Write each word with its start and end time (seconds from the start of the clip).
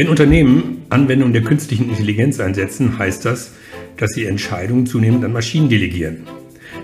Wenn 0.00 0.08
Unternehmen 0.08 0.86
Anwendungen 0.88 1.34
der 1.34 1.42
künstlichen 1.42 1.90
Intelligenz 1.90 2.40
einsetzen, 2.40 2.98
heißt 2.98 3.22
das, 3.26 3.52
dass 3.98 4.12
sie 4.12 4.24
Entscheidungen 4.24 4.86
zunehmend 4.86 5.22
an 5.26 5.34
Maschinen 5.34 5.68
delegieren. 5.68 6.26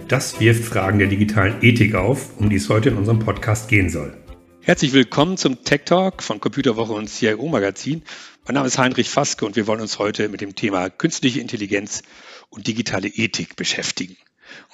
Das 0.07 0.39
wirft 0.39 0.63
Fragen 0.63 0.99
der 0.99 1.09
digitalen 1.09 1.63
Ethik 1.63 1.95
auf, 1.95 2.39
um 2.39 2.51
die 2.51 2.57
es 2.57 2.69
heute 2.69 2.91
in 2.91 2.97
unserem 2.99 3.19
Podcast 3.19 3.71
gehen 3.71 3.89
soll. 3.89 4.15
Herzlich 4.61 4.93
willkommen 4.93 5.39
zum 5.39 5.65
Tech 5.65 5.87
Talk 5.87 6.23
von 6.23 6.41
Computerwoche 6.41 6.93
und 6.93 7.09
CIO 7.09 7.49
Magazin. 7.49 8.03
Mein 8.45 8.57
Name 8.57 8.67
ist 8.67 8.77
Heinrich 8.77 9.09
Faske 9.09 9.47
und 9.47 9.57
wir 9.57 9.67
wollen 9.67 9.81
uns 9.81 9.99
heute 9.99 10.29
mit 10.29 10.43
dem 10.43 10.55
Thema 10.55 10.91
künstliche 10.91 11.41
Intelligenz 11.41 12.03
und 12.51 12.67
digitale 12.67 13.09
Ethik 13.09 13.57
beschäftigen. 13.57 14.19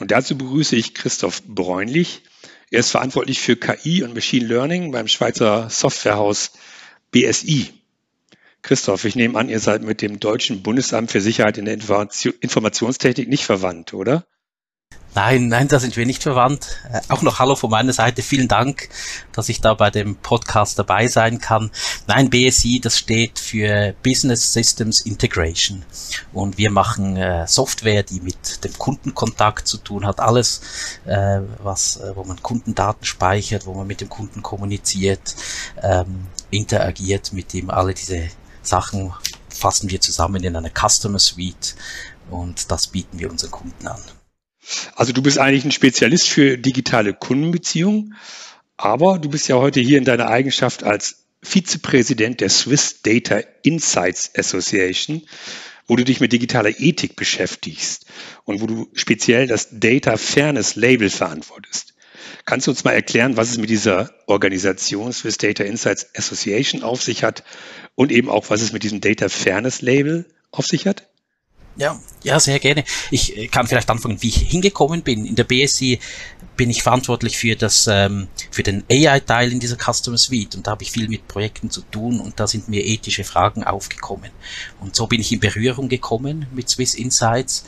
Und 0.00 0.10
dazu 0.10 0.36
begrüße 0.36 0.74
ich 0.74 0.94
Christoph 0.94 1.44
Bräunlich. 1.44 2.22
Er 2.72 2.80
ist 2.80 2.90
verantwortlich 2.90 3.40
für 3.40 3.54
KI 3.54 4.02
und 4.02 4.16
Machine 4.16 4.48
Learning 4.48 4.90
beim 4.90 5.06
Schweizer 5.06 5.70
Softwarehaus 5.70 6.54
BSI. 7.12 7.81
Christoph, 8.62 9.04
ich 9.04 9.16
nehme 9.16 9.38
an, 9.38 9.48
ihr 9.48 9.60
seid 9.60 9.82
mit 9.82 10.02
dem 10.02 10.20
Deutschen 10.20 10.62
Bundesamt 10.62 11.10
für 11.10 11.20
Sicherheit 11.20 11.58
in 11.58 11.64
der 11.64 11.74
Informationstechnik 11.74 13.28
nicht 13.28 13.44
verwandt, 13.44 13.92
oder? 13.92 14.24
Nein, 15.14 15.48
nein, 15.48 15.68
da 15.68 15.78
sind 15.78 15.96
wir 15.98 16.06
nicht 16.06 16.22
verwandt. 16.22 16.78
Äh, 16.90 17.00
auch 17.10 17.20
noch 17.20 17.38
Hallo 17.38 17.54
von 17.54 17.68
meiner 17.68 17.92
Seite. 17.92 18.22
Vielen 18.22 18.48
Dank, 18.48 18.88
dass 19.32 19.50
ich 19.50 19.60
da 19.60 19.74
bei 19.74 19.90
dem 19.90 20.16
Podcast 20.16 20.78
dabei 20.78 21.06
sein 21.06 21.38
kann. 21.38 21.70
Nein, 22.06 22.30
BSI, 22.30 22.80
das 22.80 22.96
steht 22.96 23.38
für 23.38 23.94
Business 24.02 24.54
Systems 24.54 25.02
Integration. 25.02 25.84
Und 26.32 26.56
wir 26.56 26.70
machen 26.70 27.16
äh, 27.16 27.46
Software, 27.46 28.04
die 28.04 28.20
mit 28.20 28.64
dem 28.64 28.72
Kundenkontakt 28.78 29.68
zu 29.68 29.76
tun 29.76 30.06
hat. 30.06 30.18
Alles, 30.20 30.62
äh, 31.04 31.40
was, 31.62 31.98
äh, 31.98 32.16
wo 32.16 32.24
man 32.24 32.42
Kundendaten 32.42 33.04
speichert, 33.04 33.66
wo 33.66 33.74
man 33.74 33.86
mit 33.86 34.00
dem 34.00 34.08
Kunden 34.08 34.42
kommuniziert, 34.42 35.34
ähm, 35.82 36.26
interagiert 36.50 37.34
mit 37.34 37.52
ihm. 37.52 37.68
Alle 37.68 37.92
diese 37.92 38.30
Sachen 38.62 39.12
fassen 39.48 39.90
wir 39.90 40.00
zusammen 40.00 40.42
in 40.42 40.56
einer 40.56 40.70
Customer 40.70 41.18
Suite 41.18 41.76
und 42.30 42.70
das 42.70 42.88
bieten 42.88 43.18
wir 43.18 43.30
unseren 43.30 43.50
Kunden 43.50 43.86
an. 43.86 44.00
Also 44.94 45.12
du 45.12 45.22
bist 45.22 45.38
eigentlich 45.38 45.64
ein 45.64 45.72
Spezialist 45.72 46.28
für 46.28 46.56
digitale 46.56 47.14
Kundenbeziehungen, 47.14 48.14
aber 48.76 49.18
du 49.18 49.28
bist 49.28 49.48
ja 49.48 49.56
heute 49.56 49.80
hier 49.80 49.98
in 49.98 50.04
deiner 50.04 50.28
Eigenschaft 50.28 50.84
als 50.84 51.24
Vizepräsident 51.42 52.40
der 52.40 52.48
Swiss 52.48 53.02
Data 53.02 53.40
Insights 53.62 54.30
Association, 54.36 55.22
wo 55.88 55.96
du 55.96 56.04
dich 56.04 56.20
mit 56.20 56.32
digitaler 56.32 56.78
Ethik 56.78 57.16
beschäftigst 57.16 58.06
und 58.44 58.60
wo 58.60 58.66
du 58.66 58.88
speziell 58.94 59.48
das 59.48 59.68
Data 59.72 60.16
Fairness 60.16 60.76
Label 60.76 61.10
verantwortest. 61.10 61.94
Kannst 62.44 62.66
du 62.66 62.70
uns 62.70 62.84
mal 62.84 62.92
erklären, 62.92 63.36
was 63.36 63.50
es 63.50 63.58
mit 63.58 63.70
dieser 63.70 64.10
Organisation 64.26 65.12
Swiss 65.12 65.38
Data 65.38 65.64
Insights 65.64 66.06
Association 66.16 66.82
auf 66.82 67.02
sich 67.02 67.24
hat 67.24 67.42
und 67.94 68.12
eben 68.12 68.28
auch, 68.28 68.50
was 68.50 68.62
es 68.62 68.72
mit 68.72 68.82
diesem 68.82 69.00
Data 69.00 69.28
Fairness 69.28 69.82
Label 69.82 70.26
auf 70.50 70.66
sich 70.66 70.86
hat? 70.86 71.08
Ja, 71.76 71.98
ja, 72.22 72.38
sehr 72.38 72.58
gerne. 72.58 72.84
Ich 73.10 73.36
äh, 73.36 73.48
kann 73.48 73.66
vielleicht 73.66 73.88
anfangen, 73.88 74.20
wie 74.20 74.28
ich 74.28 74.36
hingekommen 74.36 75.02
bin. 75.02 75.24
In 75.24 75.36
der 75.36 75.44
BSI 75.44 76.00
bin 76.56 76.68
ich 76.68 76.82
verantwortlich 76.82 77.38
für 77.38 77.56
das, 77.56 77.88
ähm, 77.90 78.28
für 78.50 78.62
den 78.62 78.84
AI-Teil 78.90 79.52
in 79.52 79.58
dieser 79.58 79.76
Customer 79.76 80.18
Suite 80.18 80.54
und 80.54 80.66
da 80.66 80.72
habe 80.72 80.82
ich 80.82 80.92
viel 80.92 81.08
mit 81.08 81.26
Projekten 81.28 81.70
zu 81.70 81.80
tun 81.80 82.20
und 82.20 82.38
da 82.38 82.46
sind 82.46 82.68
mir 82.68 82.84
ethische 82.84 83.24
Fragen 83.24 83.64
aufgekommen. 83.64 84.30
Und 84.80 84.94
so 84.94 85.06
bin 85.06 85.20
ich 85.20 85.32
in 85.32 85.40
Berührung 85.40 85.88
gekommen 85.88 86.46
mit 86.52 86.68
Swiss 86.68 86.92
Insights. 86.94 87.64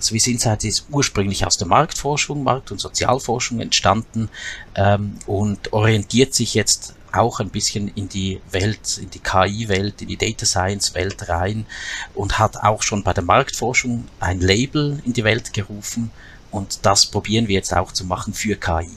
Swiss 0.00 0.26
Insights 0.26 0.64
ist 0.64 0.86
ursprünglich 0.90 1.46
aus 1.46 1.56
der 1.56 1.68
Marktforschung, 1.68 2.42
Markt- 2.42 2.72
und 2.72 2.80
Sozialforschung 2.80 3.60
entstanden 3.60 4.30
ähm, 4.74 5.14
und 5.26 5.72
orientiert 5.72 6.34
sich 6.34 6.54
jetzt 6.54 6.94
auch 7.14 7.40
ein 7.40 7.50
bisschen 7.50 7.88
in 7.88 8.08
die 8.08 8.40
Welt, 8.50 8.98
in 8.98 9.10
die 9.10 9.20
KI-Welt, 9.20 10.02
in 10.02 10.08
die 10.08 10.16
Data 10.16 10.46
Science-Welt 10.46 11.28
rein 11.28 11.66
und 12.14 12.38
hat 12.38 12.56
auch 12.56 12.82
schon 12.82 13.02
bei 13.02 13.12
der 13.12 13.24
Marktforschung 13.24 14.06
ein 14.20 14.40
Label 14.40 15.00
in 15.04 15.12
die 15.12 15.24
Welt 15.24 15.52
gerufen 15.52 16.10
und 16.50 16.86
das 16.86 17.06
probieren 17.06 17.48
wir 17.48 17.54
jetzt 17.56 17.74
auch 17.74 17.92
zu 17.92 18.04
machen 18.04 18.32
für 18.32 18.56
KI. 18.56 18.90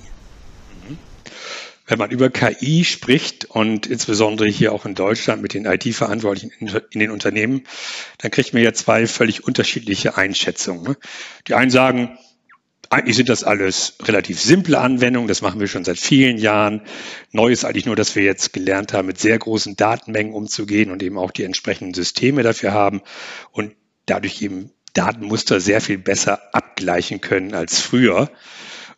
Wenn 1.89 1.99
man 1.99 2.11
über 2.11 2.29
KI 2.29 2.83
spricht 2.83 3.45
und 3.45 3.87
insbesondere 3.87 4.49
hier 4.49 4.73
auch 4.73 4.85
in 4.85 4.93
Deutschland 4.93 5.41
mit 5.41 5.53
den 5.53 5.65
IT-Verantwortlichen 5.65 6.51
in 6.59 6.99
den 6.99 7.11
Unternehmen, 7.11 7.63
dann 8.17 8.29
kriegt 8.29 8.53
man 8.53 8.61
ja 8.61 8.73
zwei 8.73 9.07
völlig 9.07 9.45
unterschiedliche 9.45 10.17
Einschätzungen. 10.17 10.97
Die 11.47 11.53
einen 11.53 11.71
sagen, 11.71 12.17
eigentlich 12.89 13.15
sind 13.15 13.29
das 13.29 13.43
alles 13.43 13.95
relativ 14.03 14.39
simple 14.39 14.79
Anwendungen, 14.79 15.27
das 15.27 15.41
machen 15.41 15.59
wir 15.59 15.67
schon 15.67 15.83
seit 15.83 15.97
vielen 15.97 16.37
Jahren. 16.37 16.81
Neu 17.31 17.51
ist 17.51 17.65
eigentlich 17.65 17.85
nur, 17.85 17.95
dass 17.95 18.15
wir 18.15 18.23
jetzt 18.23 18.53
gelernt 18.53 18.93
haben, 18.93 19.07
mit 19.07 19.19
sehr 19.19 19.37
großen 19.37 19.75
Datenmengen 19.75 20.33
umzugehen 20.33 20.91
und 20.91 21.03
eben 21.03 21.17
auch 21.17 21.31
die 21.31 21.43
entsprechenden 21.43 21.93
Systeme 21.93 22.43
dafür 22.43 22.73
haben 22.73 23.01
und 23.51 23.75
dadurch 24.05 24.41
eben 24.41 24.71
Datenmuster 24.93 25.59
sehr 25.59 25.81
viel 25.81 25.97
besser 25.97 26.53
abgleichen 26.53 27.21
können 27.21 27.53
als 27.53 27.79
früher. 27.79 28.31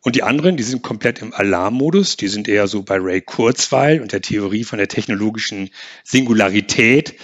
Und 0.01 0.15
die 0.15 0.23
anderen, 0.23 0.55
die 0.55 0.63
sind 0.63 0.81
komplett 0.81 1.21
im 1.21 1.33
Alarmmodus, 1.33 2.15
die 2.15 2.29
sind 2.29 2.47
eher 2.47 2.67
so 2.67 2.83
bei 2.83 2.97
Ray 2.97 3.21
Kurzweil 3.21 4.01
und 4.01 4.13
der 4.13 4.21
Theorie 4.21 4.63
von 4.63 4.77
der 4.77 4.87
technologischen 4.87 5.71
Singularität 6.05 7.15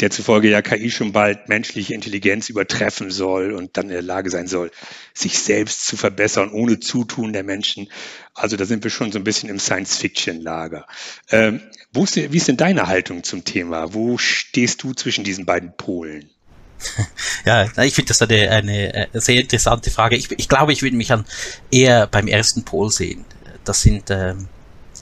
der 0.00 0.10
zufolge 0.10 0.48
ja 0.48 0.62
KI 0.62 0.90
schon 0.90 1.12
bald 1.12 1.48
menschliche 1.48 1.94
Intelligenz 1.94 2.48
übertreffen 2.48 3.10
soll 3.10 3.52
und 3.52 3.76
dann 3.76 3.86
in 3.86 3.92
der 3.92 4.02
Lage 4.02 4.30
sein 4.30 4.46
soll, 4.46 4.70
sich 5.12 5.38
selbst 5.38 5.86
zu 5.86 5.96
verbessern 5.96 6.50
ohne 6.50 6.78
Zutun 6.78 7.32
der 7.32 7.42
Menschen. 7.42 7.88
Also 8.34 8.56
da 8.56 8.64
sind 8.64 8.84
wir 8.84 8.90
schon 8.90 9.10
so 9.10 9.18
ein 9.18 9.24
bisschen 9.24 9.48
im 9.48 9.58
Science-Fiction-Lager. 9.58 10.86
Ähm, 11.30 11.60
wo 11.92 12.04
ist, 12.04 12.16
wie 12.16 12.36
ist 12.36 12.48
denn 12.48 12.56
deine 12.56 12.86
Haltung 12.86 13.24
zum 13.24 13.44
Thema? 13.44 13.92
Wo 13.92 14.18
stehst 14.18 14.82
du 14.82 14.94
zwischen 14.94 15.24
diesen 15.24 15.46
beiden 15.46 15.76
Polen? 15.76 16.30
Ja, 17.44 17.66
ich 17.82 17.94
finde 17.94 18.08
das 18.08 18.20
eine, 18.20 18.50
eine, 18.50 19.08
sehr 19.14 19.40
interessante 19.40 19.90
Frage. 19.90 20.16
Ich, 20.16 20.30
ich 20.32 20.48
glaube, 20.48 20.72
ich 20.72 20.82
würde 20.82 20.96
mich 20.96 21.12
an 21.12 21.24
eher 21.70 22.06
beim 22.06 22.28
ersten 22.28 22.64
Pol 22.64 22.90
sehen. 22.90 23.24
Das 23.64 23.80
sind 23.80 24.10
ähm, 24.10 24.48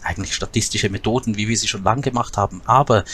eigentlich 0.06 0.34
statistische 0.34 0.88
Methoden, 0.88 1.36
wie 1.36 1.48
wir 1.48 1.56
sie 1.56 1.68
schon 1.68 1.84
lange 1.84 2.02
gemacht 2.02 2.36
haben, 2.36 2.62
aber 2.64 3.04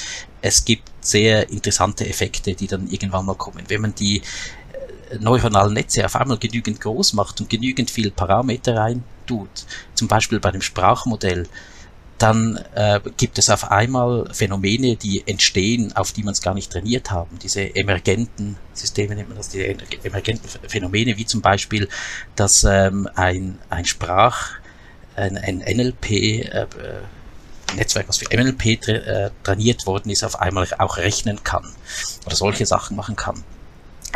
es 0.40 0.64
gibt 0.64 0.90
sehr 1.00 1.50
interessante 1.50 2.08
Effekte, 2.08 2.54
die 2.54 2.66
dann 2.66 2.88
irgendwann 2.88 3.26
mal 3.26 3.34
kommen. 3.34 3.64
Wenn 3.68 3.80
man 3.80 3.94
die 3.94 4.18
äh, 4.18 5.18
neuronalen 5.20 5.74
Netze 5.74 6.04
auf 6.04 6.16
einmal 6.16 6.38
genügend 6.38 6.80
groß 6.80 7.14
macht 7.14 7.40
und 7.40 7.50
genügend 7.50 7.90
viel 7.90 8.10
Parameter 8.10 8.76
rein 8.76 9.04
tut, 9.26 9.66
zum 9.94 10.08
Beispiel 10.08 10.40
bei 10.40 10.50
einem 10.50 10.62
Sprachmodell, 10.62 11.48
dann 12.22 12.56
äh, 12.76 13.00
gibt 13.16 13.38
es 13.38 13.50
auf 13.50 13.72
einmal 13.72 14.28
Phänomene, 14.32 14.94
die 14.94 15.26
entstehen, 15.26 15.92
auf 15.96 16.12
die 16.12 16.22
man 16.22 16.32
es 16.32 16.40
gar 16.40 16.54
nicht 16.54 16.70
trainiert 16.70 17.10
haben. 17.10 17.36
Diese 17.42 17.74
emergenten 17.74 18.56
Systeme 18.74 19.16
nennt 19.16 19.28
man 19.28 19.38
das, 19.38 19.48
die 19.48 19.76
emergenten 20.04 20.48
Phänomene, 20.68 21.16
wie 21.16 21.26
zum 21.26 21.40
Beispiel, 21.40 21.88
dass 22.36 22.62
ähm, 22.62 23.08
ein, 23.16 23.58
ein 23.70 23.86
Sprach 23.86 24.61
ein, 25.16 25.36
ein 25.36 25.58
NLP 25.58 26.10
äh, 26.10 26.66
Netzwerk, 27.74 28.08
was 28.08 28.18
für 28.18 28.26
NLP 28.34 28.80
tra 28.80 28.92
äh, 28.92 29.30
trainiert 29.42 29.86
worden 29.86 30.10
ist, 30.10 30.24
auf 30.24 30.40
einmal 30.40 30.66
auch 30.78 30.96
rechnen 30.98 31.42
kann 31.42 31.64
oder 32.26 32.36
solche 32.36 32.66
Sachen 32.66 32.96
machen 32.96 33.16
kann, 33.16 33.42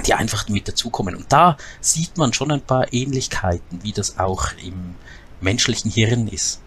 die 0.07 0.15
einfach 0.15 0.49
mit 0.49 0.69
dazukommen. 0.69 1.17
Und 1.17 1.33
da 1.33 1.57
sieht 1.81 2.17
man 2.17 2.33
schon 2.33 2.51
ein 2.51 2.61
paar 2.61 2.93
Ähnlichkeiten, 2.93 3.83
wie 3.83 3.93
das 3.93 4.19
auch 4.19 4.53
im 4.63 4.95
menschlichen 5.41 5.91
Hirn 5.91 6.29
ist. 6.29 6.61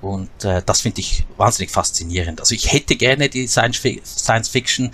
Und 0.00 0.44
äh, 0.44 0.62
das 0.64 0.80
finde 0.80 1.00
ich 1.00 1.24
wahnsinnig 1.36 1.70
faszinierend. 1.70 2.40
Also 2.40 2.54
ich 2.54 2.72
hätte 2.72 2.96
gerne 2.96 3.28
die 3.28 3.46
Science 3.46 4.48
Fiction, 4.48 4.90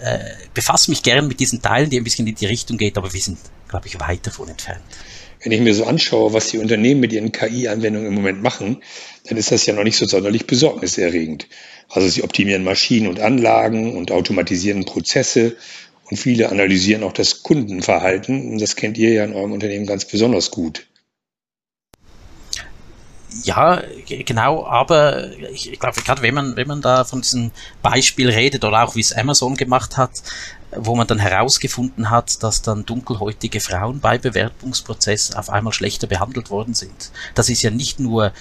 äh, 0.00 0.18
befasse 0.52 0.90
mich 0.90 1.02
gerne 1.02 1.22
mit 1.22 1.38
diesen 1.38 1.62
Teilen, 1.62 1.90
die 1.90 1.98
ein 1.98 2.04
bisschen 2.04 2.26
in 2.26 2.34
die 2.34 2.46
Richtung 2.46 2.76
geht, 2.76 2.98
aber 2.98 3.12
wir 3.12 3.20
sind, 3.20 3.38
glaube 3.68 3.86
ich, 3.86 4.00
weit 4.00 4.26
davon 4.26 4.48
entfernt 4.48 4.82
wenn 5.46 5.52
ich 5.52 5.60
mir 5.60 5.74
so 5.74 5.84
anschaue, 5.84 6.32
was 6.32 6.48
die 6.48 6.58
Unternehmen 6.58 6.98
mit 6.98 7.12
ihren 7.12 7.30
KI-Anwendungen 7.30 8.08
im 8.08 8.14
Moment 8.14 8.42
machen, 8.42 8.82
dann 9.28 9.38
ist 9.38 9.52
das 9.52 9.64
ja 9.64 9.74
noch 9.74 9.84
nicht 9.84 9.96
so 9.96 10.04
sonderlich 10.04 10.48
besorgniserregend. 10.48 11.46
Also 11.88 12.08
sie 12.08 12.24
optimieren 12.24 12.64
Maschinen 12.64 13.06
und 13.06 13.20
Anlagen 13.20 13.96
und 13.96 14.10
automatisieren 14.10 14.84
Prozesse 14.86 15.54
und 16.10 16.16
viele 16.16 16.48
analysieren 16.48 17.04
auch 17.04 17.12
das 17.12 17.44
Kundenverhalten. 17.44 18.50
Und 18.50 18.60
das 18.60 18.74
kennt 18.74 18.98
ihr 18.98 19.12
ja 19.12 19.24
in 19.24 19.34
eurem 19.34 19.52
Unternehmen 19.52 19.86
ganz 19.86 20.04
besonders 20.04 20.50
gut. 20.50 20.88
Ja, 23.44 23.82
genau, 24.08 24.64
aber 24.64 25.30
ich, 25.52 25.78
glaube, 25.78 26.00
gerade 26.02 26.22
wenn 26.22 26.34
man, 26.34 26.56
wenn 26.56 26.66
man 26.66 26.80
da 26.80 27.04
von 27.04 27.20
diesem 27.20 27.52
Beispiel 27.82 28.30
redet 28.30 28.64
oder 28.64 28.82
auch 28.82 28.96
wie 28.96 29.00
es 29.00 29.12
Amazon 29.12 29.54
gemacht 29.54 29.96
hat, 29.96 30.10
wo 30.72 30.96
man 30.96 31.06
dann 31.06 31.18
herausgefunden 31.18 32.10
hat, 32.10 32.42
dass 32.42 32.62
dann 32.62 32.84
dunkelhäutige 32.84 33.60
Frauen 33.60 34.00
bei 34.00 34.18
Bewerbungsprozess 34.18 35.34
auf 35.34 35.50
einmal 35.50 35.72
schlechter 35.72 36.06
behandelt 36.06 36.50
worden 36.50 36.74
sind. 36.74 37.10
Das 37.34 37.48
ist 37.48 37.62
ja 37.62 37.70
nicht 37.70 38.00
nur 38.00 38.32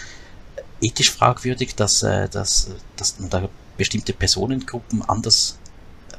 ethisch 0.82 1.12
fragwürdig, 1.12 1.76
dass, 1.76 2.04
äh, 2.04 2.28
dass, 2.30 2.72
dass 2.96 3.20
man 3.20 3.30
da 3.30 3.50
bestimmte 3.78 4.14
Personengruppen 4.14 5.02
anders, 5.04 5.60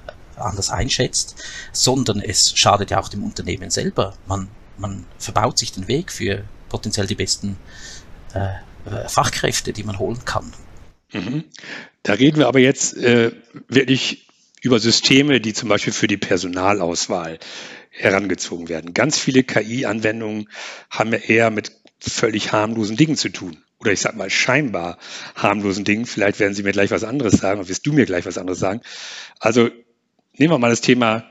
äh, 0.07 0.41
anders 0.41 0.71
einschätzt, 0.71 1.37
sondern 1.73 2.21
es 2.21 2.57
schadet 2.57 2.91
ja 2.91 3.01
auch 3.01 3.09
dem 3.09 3.25
Unternehmen 3.25 3.71
selber. 3.71 4.15
Man, 4.27 4.49
man 4.79 5.05
verbaut 5.19 5.59
sich 5.59 5.73
den 5.73 5.89
Weg 5.89 6.13
für 6.13 6.45
potenziell 6.69 7.07
die 7.07 7.15
besten 7.15 7.57
äh, 8.35 9.09
Fachkräfte, 9.09 9.73
die 9.73 9.83
man 9.83 9.99
holen 9.99 10.25
kann. 10.25 10.53
Mhm. 11.13 11.45
Da 12.03 12.15
reden 12.15 12.39
wir 12.39 12.49
aber 12.49 12.61
jetzt 12.61 12.97
äh, 12.97 13.33
wirklich 13.69 14.26
über 14.67 14.81
Systeme, 14.81 15.41
die 15.41 15.53
zum 15.53 15.69
Beispiel 15.69 15.93
für 15.93 16.09
die 16.09 16.17
Personalauswahl 16.17 17.39
herangezogen 17.91 18.69
werden. 18.69 18.95
Ganz 18.95 19.17
viele 19.17 19.45
KI-Anwendungen 19.45 20.49
haben 20.91 21.13
ja 21.13 21.19
eher 21.19 21.51
mit 21.51 21.71
völlig 22.01 22.53
harmlosen 22.53 22.97
Dingen 22.97 23.17
zu 23.17 23.29
tun. 23.29 23.63
Oder 23.79 23.93
ich 23.93 24.01
sag 24.01 24.17
mal 24.17 24.29
scheinbar 24.29 24.99
harmlosen 25.37 25.85
Dingen. 25.85 26.05
Vielleicht 26.05 26.41
werden 26.41 26.55
Sie 26.55 26.65
mir 26.65 26.73
gleich 26.73 26.91
was 26.91 27.05
anderes 27.05 27.35
sagen, 27.35 27.61
oder 27.61 27.69
wirst 27.69 27.87
du 27.87 27.93
mir 27.93 28.07
gleich 28.07 28.27
was 28.27 28.39
anderes 28.39 28.59
sagen. 28.59 28.81
Also 29.39 29.71
nehmen 30.37 30.53
wir 30.53 30.59
mal 30.59 30.71
das 30.71 30.81
Thema, 30.81 31.25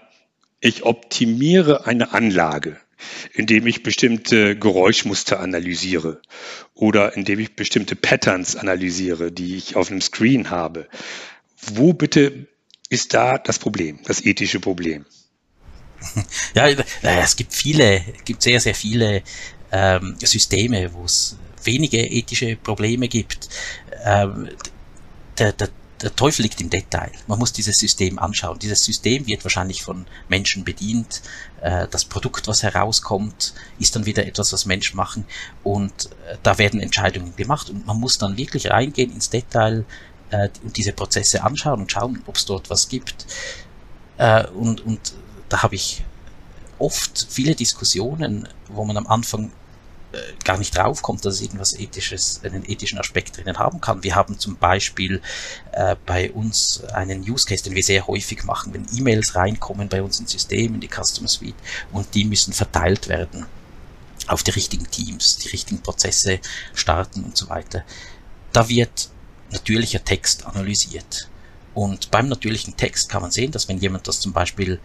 ich 0.61 0.83
optimiere 0.83 1.85
eine 1.85 2.13
Anlage, 2.13 2.77
indem 3.33 3.67
ich 3.67 3.83
bestimmte 3.83 4.57
Geräuschmuster 4.57 5.41
analysiere 5.41 6.21
oder 6.73 7.17
indem 7.17 7.39
ich 7.39 7.57
bestimmte 7.57 7.97
Patterns 7.97 8.55
analysiere, 8.55 9.33
die 9.33 9.57
ich 9.57 9.75
auf 9.75 9.91
einem 9.91 10.01
Screen 10.01 10.49
habe. 10.49 10.87
Wo 11.57 11.91
bitte 11.91 12.47
ist 12.95 13.13
da 13.13 13.37
das 13.37 13.59
Problem, 13.59 13.99
das 14.05 14.21
ethische 14.25 14.59
Problem? 14.59 15.05
Ja, 16.53 16.67
es 16.67 17.35
gibt 17.35 17.53
viele, 17.53 17.97
es 17.97 18.23
gibt 18.23 18.41
sehr, 18.41 18.59
sehr 18.59 18.75
viele 18.75 19.23
ähm, 19.71 20.15
Systeme, 20.19 20.93
wo 20.93 21.03
es 21.05 21.37
wenige 21.63 21.97
ethische 21.97 22.55
Probleme 22.55 23.07
gibt. 23.07 23.49
Ähm, 24.03 24.49
der, 25.37 25.51
der, 25.53 25.69
der 26.01 26.15
Teufel 26.15 26.43
liegt 26.43 26.61
im 26.61 26.69
Detail. 26.69 27.11
Man 27.27 27.39
muss 27.39 27.53
dieses 27.53 27.77
System 27.77 28.19
anschauen. 28.19 28.59
Dieses 28.59 28.83
System 28.83 29.25
wird 29.27 29.43
wahrscheinlich 29.43 29.81
von 29.81 30.05
Menschen 30.29 30.63
bedient. 30.63 31.21
Äh, 31.61 31.87
das 31.89 32.05
Produkt, 32.05 32.47
was 32.47 32.63
herauskommt, 32.63 33.53
ist 33.79 33.95
dann 33.95 34.05
wieder 34.05 34.25
etwas, 34.25 34.53
was 34.53 34.65
Menschen 34.65 34.95
machen. 34.95 35.25
Und 35.63 36.11
äh, 36.27 36.37
da 36.43 36.57
werden 36.57 36.79
Entscheidungen 36.79 37.35
gemacht. 37.35 37.69
Und 37.69 37.85
man 37.87 37.99
muss 37.99 38.17
dann 38.17 38.37
wirklich 38.37 38.69
reingehen 38.69 39.11
ins 39.11 39.29
Detail 39.29 39.85
äh, 40.31 40.49
und 40.63 40.75
diese 40.77 40.93
Prozesse 40.93 41.43
anschauen 41.43 41.81
und 41.81 41.91
schauen, 41.91 42.21
ob 42.25 42.35
es 42.35 42.45
dort 42.45 42.69
was 42.69 42.87
gibt. 42.87 43.25
Und, 44.17 44.79
und 44.79 45.13
da 45.49 45.61
habe 45.61 45.75
ich 45.75 46.05
oft 46.79 47.27
viele 47.29 47.53
Diskussionen, 47.53 48.47
wo 48.69 48.85
man 48.85 48.95
am 48.95 49.07
Anfang 49.07 49.51
äh, 50.11 50.17
gar 50.43 50.57
nicht 50.57 50.75
draufkommt, 50.75 51.25
dass 51.25 51.35
es 51.35 51.41
irgendwas 51.41 51.73
ethisches, 51.73 52.41
einen 52.43 52.69
ethischen 52.69 52.99
Aspekt 52.99 53.37
drinnen 53.37 53.57
haben 53.57 53.81
kann. 53.81 54.03
Wir 54.03 54.15
haben 54.15 54.39
zum 54.39 54.57
Beispiel 54.57 55.21
äh, 55.71 55.95
bei 56.05 56.31
uns 56.31 56.83
einen 56.93 57.21
Use 57.21 57.45
Case, 57.45 57.63
den 57.63 57.75
wir 57.75 57.83
sehr 57.83 58.07
häufig 58.07 58.43
machen, 58.43 58.73
wenn 58.73 58.85
E-Mails 58.95 59.35
reinkommen 59.35 59.89
bei 59.89 60.01
uns 60.01 60.19
ins 60.19 60.31
System, 60.31 60.75
in 60.75 60.79
die 60.79 60.89
Customer 60.89 61.27
Suite 61.27 61.55
und 61.91 62.13
die 62.13 62.25
müssen 62.25 62.53
verteilt 62.53 63.07
werden 63.07 63.45
auf 64.27 64.43
die 64.43 64.51
richtigen 64.51 64.89
Teams, 64.89 65.37
die 65.37 65.49
richtigen 65.49 65.81
Prozesse 65.81 66.39
starten 66.73 67.23
und 67.23 67.37
so 67.37 67.49
weiter. 67.49 67.83
Da 68.53 68.69
wird 68.69 69.09
natürlicher 69.51 70.03
Text 70.03 70.45
analysiert. 70.45 71.29
Und 71.73 72.09
beim 72.11 72.29
natürlichen 72.29 72.77
Text 72.77 73.09
kann 73.09 73.21
man 73.21 73.31
sehen, 73.31 73.51
dass 73.51 73.67
wenn 73.67 73.79
jemand 73.79 74.07
das 74.07 74.19
zum 74.19 74.33
Beispiel 74.33 74.79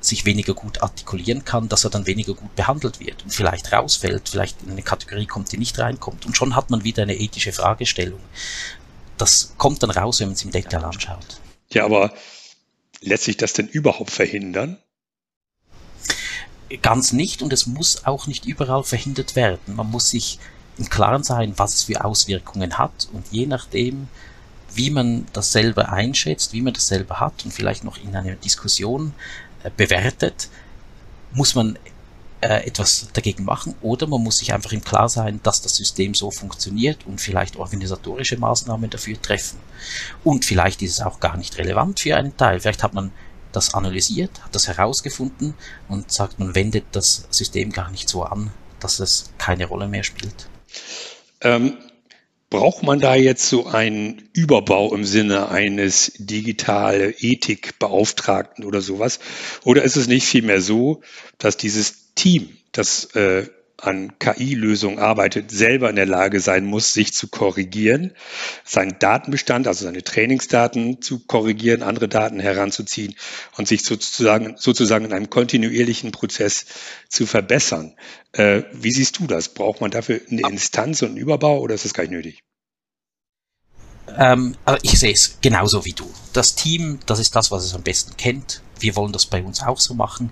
sich 0.00 0.24
weniger 0.24 0.54
gut 0.54 0.82
artikulieren 0.82 1.44
kann, 1.44 1.68
dass 1.68 1.84
er 1.84 1.90
dann 1.90 2.06
weniger 2.06 2.34
gut 2.34 2.54
behandelt 2.54 3.00
wird 3.00 3.24
und 3.24 3.30
vielleicht 3.30 3.72
rausfällt, 3.72 4.28
vielleicht 4.28 4.62
in 4.62 4.70
eine 4.70 4.82
Kategorie 4.82 5.26
kommt, 5.26 5.50
die 5.52 5.58
nicht 5.58 5.78
reinkommt. 5.78 6.26
Und 6.26 6.36
schon 6.36 6.54
hat 6.54 6.70
man 6.70 6.84
wieder 6.84 7.02
eine 7.02 7.16
ethische 7.16 7.52
Fragestellung. 7.52 8.20
Das 9.18 9.54
kommt 9.56 9.82
dann 9.82 9.90
raus, 9.90 10.20
wenn 10.20 10.28
man 10.28 10.34
es 10.34 10.44
im 10.44 10.52
Detail 10.52 10.84
anschaut. 10.84 11.40
Ja, 11.70 11.84
aber 11.84 12.14
lässt 13.00 13.24
sich 13.24 13.36
das 13.36 13.52
denn 13.52 13.66
überhaupt 13.66 14.10
verhindern? 14.10 14.78
Ganz 16.82 17.12
nicht 17.12 17.42
und 17.42 17.52
es 17.52 17.66
muss 17.66 18.04
auch 18.06 18.26
nicht 18.26 18.44
überall 18.44 18.84
verhindert 18.84 19.36
werden. 19.36 19.76
Man 19.76 19.90
muss 19.90 20.10
sich 20.10 20.38
im 20.78 20.88
Klaren 20.88 21.22
sein, 21.22 21.54
was 21.56 21.74
es 21.74 21.82
für 21.84 22.04
Auswirkungen 22.04 22.78
hat 22.78 23.08
und 23.12 23.26
je 23.30 23.46
nachdem, 23.46 24.08
wie 24.74 24.90
man 24.90 25.26
das 25.32 25.52
selber 25.52 25.90
einschätzt, 25.90 26.52
wie 26.52 26.60
man 26.60 26.74
das 26.74 26.86
selber 26.86 27.20
hat 27.20 27.44
und 27.44 27.52
vielleicht 27.52 27.84
noch 27.84 27.96
in 27.98 28.14
einer 28.14 28.34
Diskussion 28.34 29.14
äh, 29.62 29.70
bewertet, 29.74 30.48
muss 31.32 31.54
man 31.54 31.78
äh, 32.40 32.66
etwas 32.66 33.08
dagegen 33.12 33.44
machen 33.44 33.74
oder 33.80 34.06
man 34.06 34.22
muss 34.22 34.38
sich 34.38 34.52
einfach 34.52 34.72
im 34.72 34.84
Klar 34.84 35.08
sein, 35.08 35.40
dass 35.42 35.62
das 35.62 35.76
System 35.76 36.14
so 36.14 36.30
funktioniert 36.30 37.06
und 37.06 37.20
vielleicht 37.20 37.56
organisatorische 37.56 38.36
Maßnahmen 38.36 38.90
dafür 38.90 39.20
treffen. 39.20 39.58
Und 40.22 40.44
vielleicht 40.44 40.82
ist 40.82 40.92
es 40.92 41.00
auch 41.00 41.20
gar 41.20 41.36
nicht 41.36 41.56
relevant 41.58 42.00
für 42.00 42.16
einen 42.16 42.36
Teil. 42.36 42.60
Vielleicht 42.60 42.82
hat 42.82 42.94
man 42.94 43.12
das 43.52 43.72
analysiert, 43.72 44.44
hat 44.44 44.54
das 44.54 44.68
herausgefunden 44.68 45.54
und 45.88 46.12
sagt, 46.12 46.38
man 46.38 46.54
wendet 46.54 46.84
das 46.92 47.26
System 47.30 47.72
gar 47.72 47.90
nicht 47.90 48.08
so 48.08 48.22
an, 48.22 48.50
dass 48.80 49.00
es 49.00 49.30
keine 49.38 49.64
Rolle 49.64 49.88
mehr 49.88 50.04
spielt. 50.04 50.48
Ähm, 51.40 51.78
Braucht 52.48 52.84
man 52.84 53.00
da 53.00 53.16
jetzt 53.16 53.48
so 53.48 53.66
einen 53.66 54.30
Überbau 54.32 54.94
im 54.94 55.04
Sinne 55.04 55.48
eines 55.48 56.12
digitale 56.16 57.10
Ethikbeauftragten 57.10 58.64
oder 58.64 58.80
sowas? 58.80 59.18
Oder 59.64 59.82
ist 59.82 59.96
es 59.96 60.06
nicht 60.06 60.26
vielmehr 60.26 60.60
so, 60.60 61.02
dass 61.38 61.56
dieses 61.56 62.14
Team, 62.14 62.56
das 62.70 63.06
äh, 63.16 63.48
an 63.78 64.18
KI-Lösungen 64.18 64.98
arbeitet, 64.98 65.50
selber 65.50 65.90
in 65.90 65.96
der 65.96 66.06
Lage 66.06 66.40
sein 66.40 66.64
muss, 66.64 66.92
sich 66.92 67.12
zu 67.12 67.28
korrigieren, 67.28 68.12
seinen 68.64 68.98
Datenbestand, 68.98 69.66
also 69.68 69.84
seine 69.84 70.02
Trainingsdaten 70.02 71.02
zu 71.02 71.26
korrigieren, 71.26 71.82
andere 71.82 72.08
Daten 72.08 72.40
heranzuziehen 72.40 73.14
und 73.56 73.68
sich 73.68 73.84
sozusagen, 73.84 74.54
sozusagen 74.56 75.04
in 75.04 75.12
einem 75.12 75.30
kontinuierlichen 75.30 76.10
Prozess 76.10 76.66
zu 77.08 77.26
verbessern. 77.26 77.94
Äh, 78.32 78.62
wie 78.72 78.92
siehst 78.92 79.18
du 79.18 79.26
das? 79.26 79.52
Braucht 79.52 79.80
man 79.80 79.90
dafür 79.90 80.20
eine 80.30 80.42
Instanz 80.50 81.02
und 81.02 81.08
einen 81.08 81.18
Überbau 81.18 81.60
oder 81.60 81.74
ist 81.74 81.84
das 81.84 81.94
gar 81.94 82.04
nicht 82.04 82.12
nötig? 82.12 82.45
Ähm, 84.16 84.56
also 84.64 84.78
ich 84.82 84.98
sehe 84.98 85.12
es 85.12 85.38
genauso 85.40 85.84
wie 85.84 85.92
du. 85.92 86.08
Das 86.32 86.54
Team, 86.54 87.00
das 87.06 87.18
ist 87.18 87.34
das, 87.34 87.50
was 87.50 87.64
es 87.64 87.74
am 87.74 87.82
besten 87.82 88.16
kennt. 88.16 88.62
Wir 88.78 88.94
wollen 88.94 89.12
das 89.12 89.24
bei 89.24 89.42
uns 89.42 89.62
auch 89.62 89.80
so 89.80 89.94
machen, 89.94 90.30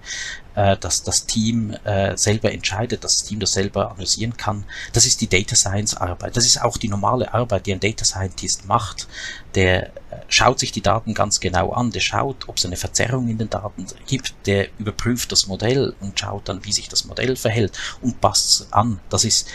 äh, 0.54 0.76
dass 0.76 1.02
das 1.02 1.24
Team 1.24 1.70
äh, 1.84 2.16
selber 2.16 2.52
entscheidet, 2.52 3.02
dass 3.02 3.18
das 3.18 3.26
Team 3.26 3.40
das 3.40 3.52
selber 3.52 3.90
analysieren 3.90 4.36
kann. 4.36 4.64
Das 4.92 5.06
ist 5.06 5.20
die 5.22 5.28
Data 5.28 5.56
Science 5.56 5.96
Arbeit. 5.96 6.36
Das 6.36 6.44
ist 6.44 6.60
auch 6.60 6.76
die 6.76 6.88
normale 6.88 7.32
Arbeit, 7.32 7.66
die 7.66 7.72
ein 7.72 7.80
Data 7.80 8.04
Scientist 8.04 8.66
macht. 8.66 9.08
Der 9.54 9.86
äh, 9.86 9.90
schaut 10.28 10.58
sich 10.58 10.72
die 10.72 10.82
Daten 10.82 11.14
ganz 11.14 11.40
genau 11.40 11.72
an, 11.72 11.90
der 11.90 12.00
schaut, 12.00 12.48
ob 12.48 12.58
es 12.58 12.66
eine 12.66 12.76
Verzerrung 12.76 13.28
in 13.28 13.38
den 13.38 13.50
Daten 13.50 13.86
gibt, 14.06 14.34
der 14.46 14.68
überprüft 14.78 15.32
das 15.32 15.46
Modell 15.46 15.94
und 16.00 16.20
schaut 16.20 16.48
dann, 16.48 16.64
wie 16.64 16.72
sich 16.72 16.88
das 16.88 17.06
Modell 17.06 17.36
verhält 17.36 17.78
und 18.02 18.20
passt 18.20 18.60
es 18.60 18.72
an. 18.72 19.00
Das 19.08 19.24
ist, 19.24 19.48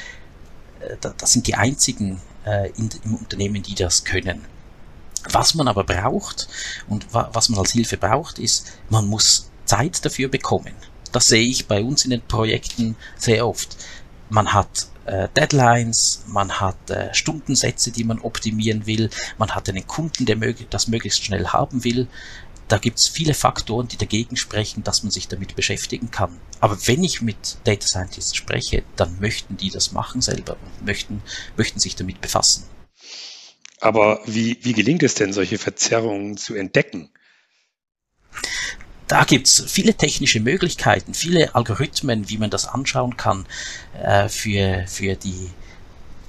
äh, 0.79 0.95
das 1.17 1.31
sind 1.31 1.45
die 1.45 1.55
einzigen 1.55 2.21
äh, 2.45 2.69
in, 2.71 2.89
im 3.03 3.15
Unternehmen, 3.15 3.61
die 3.63 3.75
das 3.75 4.03
können. 4.03 4.45
Was 5.31 5.53
man 5.53 5.67
aber 5.67 5.83
braucht 5.83 6.47
und 6.87 7.13
wa 7.13 7.29
was 7.33 7.49
man 7.49 7.59
als 7.59 7.71
Hilfe 7.71 7.97
braucht, 7.97 8.39
ist, 8.39 8.71
man 8.89 9.05
muss 9.07 9.49
Zeit 9.65 10.03
dafür 10.05 10.29
bekommen. 10.29 10.73
Das 11.11 11.27
sehe 11.27 11.47
ich 11.47 11.67
bei 11.67 11.83
uns 11.83 12.05
in 12.05 12.11
den 12.11 12.21
Projekten 12.21 12.95
sehr 13.17 13.47
oft. 13.47 13.75
Man 14.29 14.53
hat 14.53 14.87
äh, 15.05 15.27
Deadlines, 15.35 16.23
man 16.27 16.59
hat 16.59 16.89
äh, 16.89 17.13
Stundensätze, 17.13 17.91
die 17.91 18.03
man 18.03 18.19
optimieren 18.19 18.85
will, 18.85 19.09
man 19.37 19.49
hat 19.55 19.67
einen 19.67 19.87
Kunden, 19.87 20.25
der 20.25 20.35
mög 20.35 20.69
das 20.69 20.87
möglichst 20.87 21.23
schnell 21.23 21.47
haben 21.47 21.83
will. 21.83 22.07
Da 22.69 22.77
gibt 22.77 22.99
es 22.99 23.07
viele 23.07 23.33
Faktoren, 23.33 23.87
die 23.87 23.97
dagegen 23.97 24.37
sprechen, 24.37 24.83
dass 24.83 25.01
man 25.01 25.11
sich 25.11 25.27
damit 25.27 25.55
beschäftigen 25.55 26.11
kann. 26.11 26.39
Aber 26.59 26.77
wenn 26.87 27.03
ich 27.03 27.21
mit 27.21 27.57
Data 27.63 27.85
Scientists 27.85 28.35
spreche, 28.35 28.83
dann 28.95 29.19
möchten 29.19 29.57
die 29.57 29.71
das 29.71 29.91
machen 29.91 30.21
selber 30.21 30.55
und 30.61 30.85
möchten, 30.85 31.23
möchten 31.57 31.79
sich 31.79 31.95
damit 31.95 32.21
befassen. 32.21 32.65
Aber 33.81 34.21
wie, 34.25 34.57
wie 34.61 34.73
gelingt 34.73 35.01
es 35.01 35.15
denn, 35.15 35.33
solche 35.33 35.57
Verzerrungen 35.57 36.37
zu 36.37 36.53
entdecken? 36.53 37.09
Da 39.07 39.23
gibt's 39.23 39.63
viele 39.67 39.95
technische 39.95 40.39
Möglichkeiten, 40.39 41.15
viele 41.15 41.55
Algorithmen, 41.55 42.29
wie 42.29 42.37
man 42.37 42.51
das 42.51 42.67
anschauen 42.67 43.17
kann 43.17 43.47
äh, 43.99 44.29
für, 44.29 44.85
für 44.87 45.15
die 45.15 45.49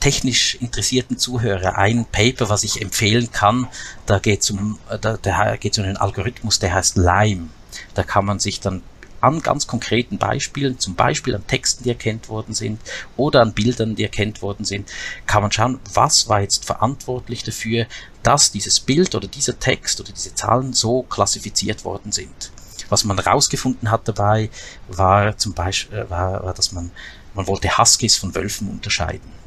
technisch 0.00 0.56
interessierten 0.56 1.18
Zuhörer 1.18 1.76
ein 1.76 2.06
Paper, 2.06 2.48
was 2.48 2.64
ich 2.64 2.80
empfehlen 2.80 3.30
kann. 3.30 3.68
Da 4.06 4.18
geht 4.18 4.40
es 4.40 4.50
um, 4.50 4.78
da, 5.00 5.16
da 5.16 5.56
geht's 5.56 5.78
um 5.78 5.84
einen 5.84 5.98
Algorithmus, 5.98 6.58
der 6.58 6.74
heißt 6.74 6.96
Lime. 6.96 7.48
Da 7.94 8.02
kann 8.02 8.24
man 8.24 8.38
sich 8.38 8.60
dann 8.60 8.82
an 9.20 9.40
ganz 9.40 9.66
konkreten 9.66 10.16
Beispielen, 10.16 10.78
zum 10.78 10.94
Beispiel 10.94 11.34
an 11.34 11.46
Texten, 11.46 11.84
die 11.84 11.90
erkennt 11.90 12.30
worden 12.30 12.54
sind 12.54 12.80
oder 13.18 13.42
an 13.42 13.52
Bildern, 13.52 13.94
die 13.94 14.02
erkennt 14.02 14.40
worden 14.40 14.64
sind, 14.64 14.88
kann 15.26 15.42
man 15.42 15.52
schauen, 15.52 15.78
was 15.92 16.28
war 16.28 16.40
jetzt 16.40 16.64
verantwortlich 16.64 17.42
dafür, 17.42 17.86
dass 18.22 18.50
dieses 18.50 18.80
Bild 18.80 19.14
oder 19.14 19.28
dieser 19.28 19.58
Text 19.58 20.00
oder 20.00 20.12
diese 20.12 20.34
Zahlen 20.34 20.72
so 20.72 21.02
klassifiziert 21.02 21.84
worden 21.84 22.12
sind. 22.12 22.50
Was 22.88 23.04
man 23.04 23.18
herausgefunden 23.18 23.90
hat 23.90 24.08
dabei, 24.08 24.50
war 24.88 25.36
zum 25.36 25.52
Beispiel, 25.52 25.98
äh, 25.98 26.10
war, 26.10 26.42
war 26.42 26.54
dass 26.54 26.72
man, 26.72 26.90
man 27.34 27.46
wollte 27.46 27.76
Huskies 27.76 28.16
von 28.16 28.34
Wölfen 28.34 28.68
unterscheiden 28.68 29.40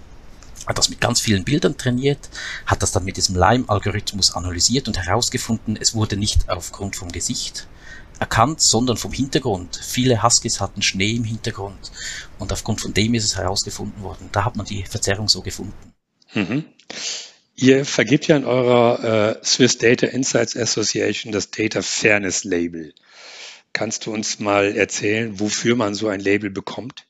hat 0.67 0.77
das 0.77 0.89
mit 0.89 1.01
ganz 1.01 1.19
vielen 1.19 1.43
Bildern 1.43 1.77
trainiert, 1.77 2.29
hat 2.65 2.81
das 2.81 2.91
dann 2.91 3.03
mit 3.03 3.17
diesem 3.17 3.35
Lime-Algorithmus 3.35 4.35
analysiert 4.35 4.87
und 4.87 4.97
herausgefunden, 4.97 5.77
es 5.79 5.93
wurde 5.93 6.17
nicht 6.17 6.49
aufgrund 6.49 6.95
vom 6.95 7.11
Gesicht 7.11 7.67
erkannt, 8.19 8.61
sondern 8.61 8.97
vom 8.97 9.11
Hintergrund. 9.11 9.79
Viele 9.81 10.23
Huskies 10.23 10.61
hatten 10.61 10.81
Schnee 10.81 11.11
im 11.11 11.23
Hintergrund 11.23 11.91
und 12.39 12.51
aufgrund 12.51 12.81
von 12.81 12.93
dem 12.93 13.13
ist 13.15 13.25
es 13.25 13.37
herausgefunden 13.37 14.01
worden. 14.03 14.29
Da 14.31 14.45
hat 14.45 14.55
man 14.55 14.65
die 14.65 14.83
Verzerrung 14.83 15.27
so 15.27 15.41
gefunden. 15.41 15.93
Mhm. 16.33 16.65
Ihr 17.55 17.85
vergibt 17.85 18.27
ja 18.27 18.37
in 18.37 18.45
eurer 18.45 19.39
äh, 19.39 19.45
Swiss 19.45 19.77
Data 19.77 20.07
Insights 20.07 20.57
Association 20.57 21.31
das 21.31 21.51
Data 21.51 21.81
Fairness 21.81 22.43
Label. 22.43 22.93
Kannst 23.73 24.05
du 24.05 24.13
uns 24.13 24.39
mal 24.39 24.75
erzählen, 24.75 25.39
wofür 25.39 25.75
man 25.75 25.93
so 25.93 26.07
ein 26.07 26.19
Label 26.19 26.49
bekommt? 26.49 27.05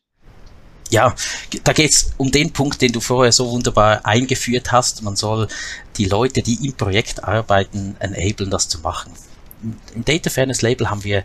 Ja, 0.94 1.16
da 1.64 1.74
geht 1.74 1.90
es 1.90 2.12
um 2.18 2.30
den 2.30 2.54
Punkt, 2.54 2.80
den 2.80 2.92
du 2.92 3.00
vorher 3.00 3.32
so 3.32 3.50
wunderbar 3.50 4.06
eingeführt 4.06 4.72
hast. 4.72 5.02
Man 5.02 5.16
soll 5.16 5.48
die 5.98 6.06
Leute, 6.06 6.44
die 6.44 6.68
im 6.68 6.74
Projekt 6.74 7.24
arbeiten, 7.24 7.96
enablen, 7.98 8.52
das 8.52 8.70
zu 8.70 8.78
machen. 8.82 9.12
Im 9.96 10.06
Data 10.06 10.30
Fairness 10.30 10.62
Label 10.62 10.92
haben 10.92 11.04
wir 11.04 11.24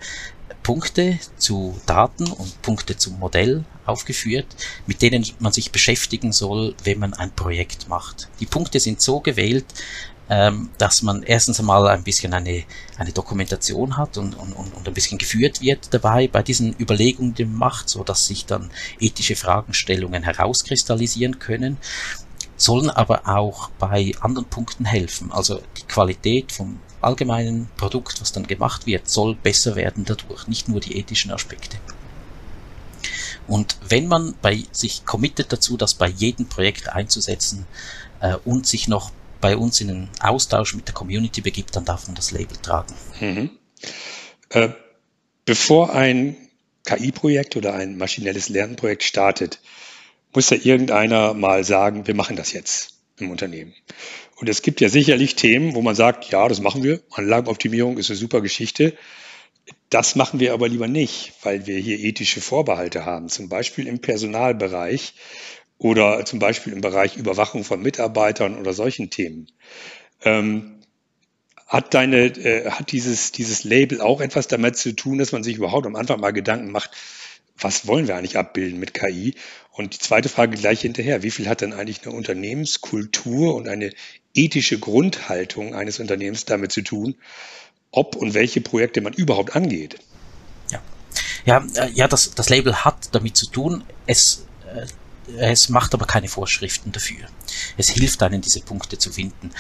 Punkte 0.63 1.19
zu 1.37 1.79
Daten 1.85 2.29
und 2.33 2.63
Punkte 2.63 2.97
zum 2.97 3.19
Modell 3.19 3.63
aufgeführt, 3.85 4.47
mit 4.87 5.03
denen 5.03 5.27
man 5.39 5.53
sich 5.53 5.71
beschäftigen 5.71 6.33
soll, 6.33 6.75
wenn 6.85 6.99
man 6.99 7.13
ein 7.13 7.31
Projekt 7.33 7.89
macht. 7.91 8.31
Die 8.41 8.47
Punkte 8.47 8.81
sind 8.81 9.03
so 9.03 9.21
gewählt, 9.21 9.67
ähm, 10.31 10.71
dass 10.79 11.03
man 11.03 11.23
erstens 11.23 11.59
einmal 11.59 11.89
ein 11.89 12.03
bisschen 12.03 12.35
eine, 12.35 12.65
eine 12.99 13.13
Dokumentation 13.13 13.97
hat 13.97 14.19
und, 14.19 14.35
und, 14.35 14.53
und 14.53 14.87
ein 14.87 14.95
bisschen 14.95 15.19
geführt 15.19 15.61
wird 15.61 15.93
dabei 15.95 16.29
bei 16.29 16.43
diesen 16.43 16.75
Überlegungen, 16.79 17.35
die 17.35 17.45
man 17.45 17.57
macht, 17.57 17.89
so 17.89 18.05
sich 18.13 18.47
dann 18.47 18.71
ethische 19.01 19.37
Fragestellungen 19.37 20.23
herauskristallisieren 20.23 21.39
können, 21.39 21.79
sollen 22.57 22.91
aber 22.91 23.29
auch 23.29 23.71
bei 23.79 24.13
anderen 24.21 24.49
Punkten 24.49 24.85
helfen. 24.85 25.33
Also 25.33 25.63
die 25.79 25.87
Qualität 25.87 26.53
vom 26.53 26.81
allgemeinen 27.01 27.69
Produkt, 27.77 28.21
was 28.21 28.33
dann 28.33 28.47
gemacht 28.47 28.87
wird, 28.87 29.09
soll 29.09 29.35
besser 29.35 29.77
werden 29.77 30.05
dadurch, 30.05 30.49
nicht 30.49 30.69
nur 30.69 30.81
die 30.81 30.97
ethischen 30.99 31.31
Aspekte. 31.31 31.79
Und 33.47 33.79
wenn 33.89 34.09
man 34.09 34.35
bei 34.43 34.65
sich 34.73 35.07
committet 35.07 35.53
dazu, 35.53 35.77
das 35.77 35.95
bei 35.95 36.09
jedem 36.09 36.47
Projekt 36.47 36.91
einzusetzen 36.91 37.67
äh, 38.21 38.37
und 38.45 38.67
sich 38.67 38.89
noch 38.89 39.11
bei 39.41 39.57
uns 39.57 39.81
in 39.81 39.91
einen 39.91 40.11
Austausch 40.21 40.75
mit 40.75 40.87
der 40.89 40.95
Community 40.95 41.41
begibt, 41.41 41.77
dann 41.77 41.85
darf 41.85 42.07
man 42.07 42.17
das 42.17 42.31
Label 42.31 42.57
tragen. 42.57 42.95
Mhm. 43.21 43.51
Äh, 44.51 44.71
bevor 45.45 45.95
ein 45.95 46.37
KI-Projekt 46.85 47.57
oder 47.57 47.75
ein 47.75 47.99
maschinelles 47.99 48.49
Lernprojekt 48.49 49.03
startet, 49.03 49.61
muss 50.35 50.51
ja 50.51 50.57
irgendeiner 50.57 51.35
mal 51.35 51.65
sagen, 51.65 52.07
wir 52.07 52.15
machen 52.15 52.37
das 52.37 52.53
jetzt 52.53 52.95
im 53.19 53.31
Unternehmen. 53.31 53.75
Und 54.37 54.49
es 54.49 54.63
gibt 54.63 54.81
ja 54.81 54.89
sicherlich 54.89 55.35
Themen, 55.35 55.75
wo 55.75 55.83
man 55.83 55.95
sagt, 55.95 56.31
ja, 56.31 56.47
das 56.49 56.61
machen 56.61 56.83
wir. 56.83 57.01
Anlagenoptimierung 57.11 57.99
ist 57.99 58.11
eine 58.11 58.17
super 58.17 58.41
Geschichte. 58.41 58.97
Das 59.91 60.17
machen 60.17 60.41
wir 60.41 60.53
aber 60.53 60.69
lieber 60.69 60.89
nicht, 60.89 61.33
weil 61.43 61.67
wir 61.67 61.79
hier 61.79 61.99
ethische 61.99 62.41
Vorbehalte 62.41 63.05
haben, 63.05 63.29
zum 63.29 63.49
Beispiel 63.49 63.87
im 63.87 64.01
Personalbereich 64.01 65.15
oder 65.79 66.25
zum 66.25 66.39
Beispiel 66.39 66.73
im 66.73 66.81
Bereich 66.81 67.17
Überwachung 67.17 67.65
von 67.65 67.81
Mitarbeitern 67.81 68.59
oder 68.59 68.73
solchen 68.73 69.11
Themen. 69.11 69.49
Ähm, 70.25 70.75
hat 71.67 71.95
deine, 71.95 72.27
äh, 72.27 72.71
hat 72.71 72.93
dieses, 72.93 73.31
dieses 73.31 73.63
Label 73.65 74.01
auch 74.01 74.21
etwas 74.21 74.49
damit 74.49 74.77
zu 74.77 74.93
tun, 74.93 75.19
dass 75.19 75.33
man 75.33 75.45
sich 75.45 75.57
überhaupt 75.57 75.87
am 75.87 75.97
Anfang 75.97 76.19
mal 76.21 76.33
Gedanken 76.33 76.73
macht, 76.73 76.91
was 77.61 77.87
wollen 77.87 78.09
wir 78.09 78.17
eigentlich 78.17 78.39
abbilden 78.39 78.79
mit 78.79 78.95
KI? 78.95 79.35
Und 79.73 79.95
die 79.95 79.99
zweite 79.99 80.29
Frage 80.29 80.57
gleich 80.57 80.81
hinterher. 80.81 81.23
Wie 81.23 81.31
viel 81.31 81.49
hat 81.49 81.61
denn 81.61 81.73
eigentlich 81.73 82.05
eine 82.05 82.15
Unternehmenskultur 82.15 83.55
und 83.55 83.69
eine 83.69 83.93
ethische 84.35 84.79
Grundhaltung 84.79 85.75
eines 85.75 85.99
Unternehmens 86.01 86.45
damit 86.45 86.73
zu 86.73 86.83
tun, 86.83 87.17
ob 87.91 88.17
und 88.17 88.35
welche 88.35 88.61
Projekte 88.61 89.01
man 89.01 89.13
überhaupt 89.13 89.55
angeht? 89.57 89.99
Ja, 90.71 90.83
ja, 91.45 91.67
äh, 91.75 91.91
ja 91.93 92.09
das, 92.09 92.35
das 92.35 92.49
Label 92.49 92.85
hat 92.85 93.15
damit 93.15 93.37
zu 93.37 93.47
tun. 93.47 93.85
Es 94.07 94.47
äh, 94.75 94.87
es 95.37 95.69
macht 95.69 95.95
aber 95.95 96.07
keine 96.07 96.29
Vorschriften 96.29 96.93
dafür. 96.93 97.27
Es 97.77 97.91
hilft 97.91 98.23
einen, 98.23 98.41
diese 98.41 98.61
Punkte 98.61 98.99
zu 98.99 99.11
finden. 99.11 99.51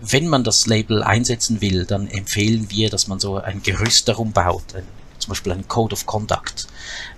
Wenn 0.00 0.28
man 0.28 0.44
das 0.44 0.66
Label 0.66 1.02
einsetzen 1.02 1.60
will, 1.60 1.84
dann 1.84 2.08
empfehlen 2.08 2.70
wir, 2.70 2.88
dass 2.88 3.06
man 3.06 3.20
so 3.20 3.36
ein 3.36 3.62
Gerüst 3.62 4.08
darum 4.08 4.32
baut, 4.32 4.74
ein, 4.74 4.86
zum 5.18 5.30
Beispiel 5.30 5.52
einen 5.52 5.68
Code 5.68 5.92
of 5.92 6.06
Conduct, 6.06 6.68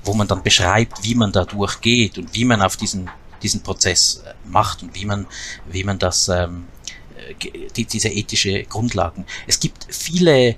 wo 0.04 0.14
man 0.14 0.26
dann 0.26 0.42
beschreibt, 0.42 1.04
wie 1.04 1.14
man 1.14 1.30
da 1.30 1.44
durchgeht 1.44 2.18
und 2.18 2.34
wie 2.34 2.44
man 2.44 2.60
auf 2.60 2.76
diesen, 2.76 3.08
diesen 3.42 3.62
Prozess 3.62 4.22
äh, 4.26 4.34
macht 4.48 4.82
und 4.82 4.94
wie 4.94 5.04
man, 5.04 5.26
wie 5.70 5.84
man 5.84 5.98
das, 5.98 6.28
ähm, 6.28 6.66
äh, 7.16 7.68
die, 7.76 7.84
diese 7.84 8.08
ethische 8.08 8.64
Grundlagen. 8.64 9.24
Es 9.46 9.60
gibt 9.60 9.86
viele 9.88 10.48
äh, 10.48 10.56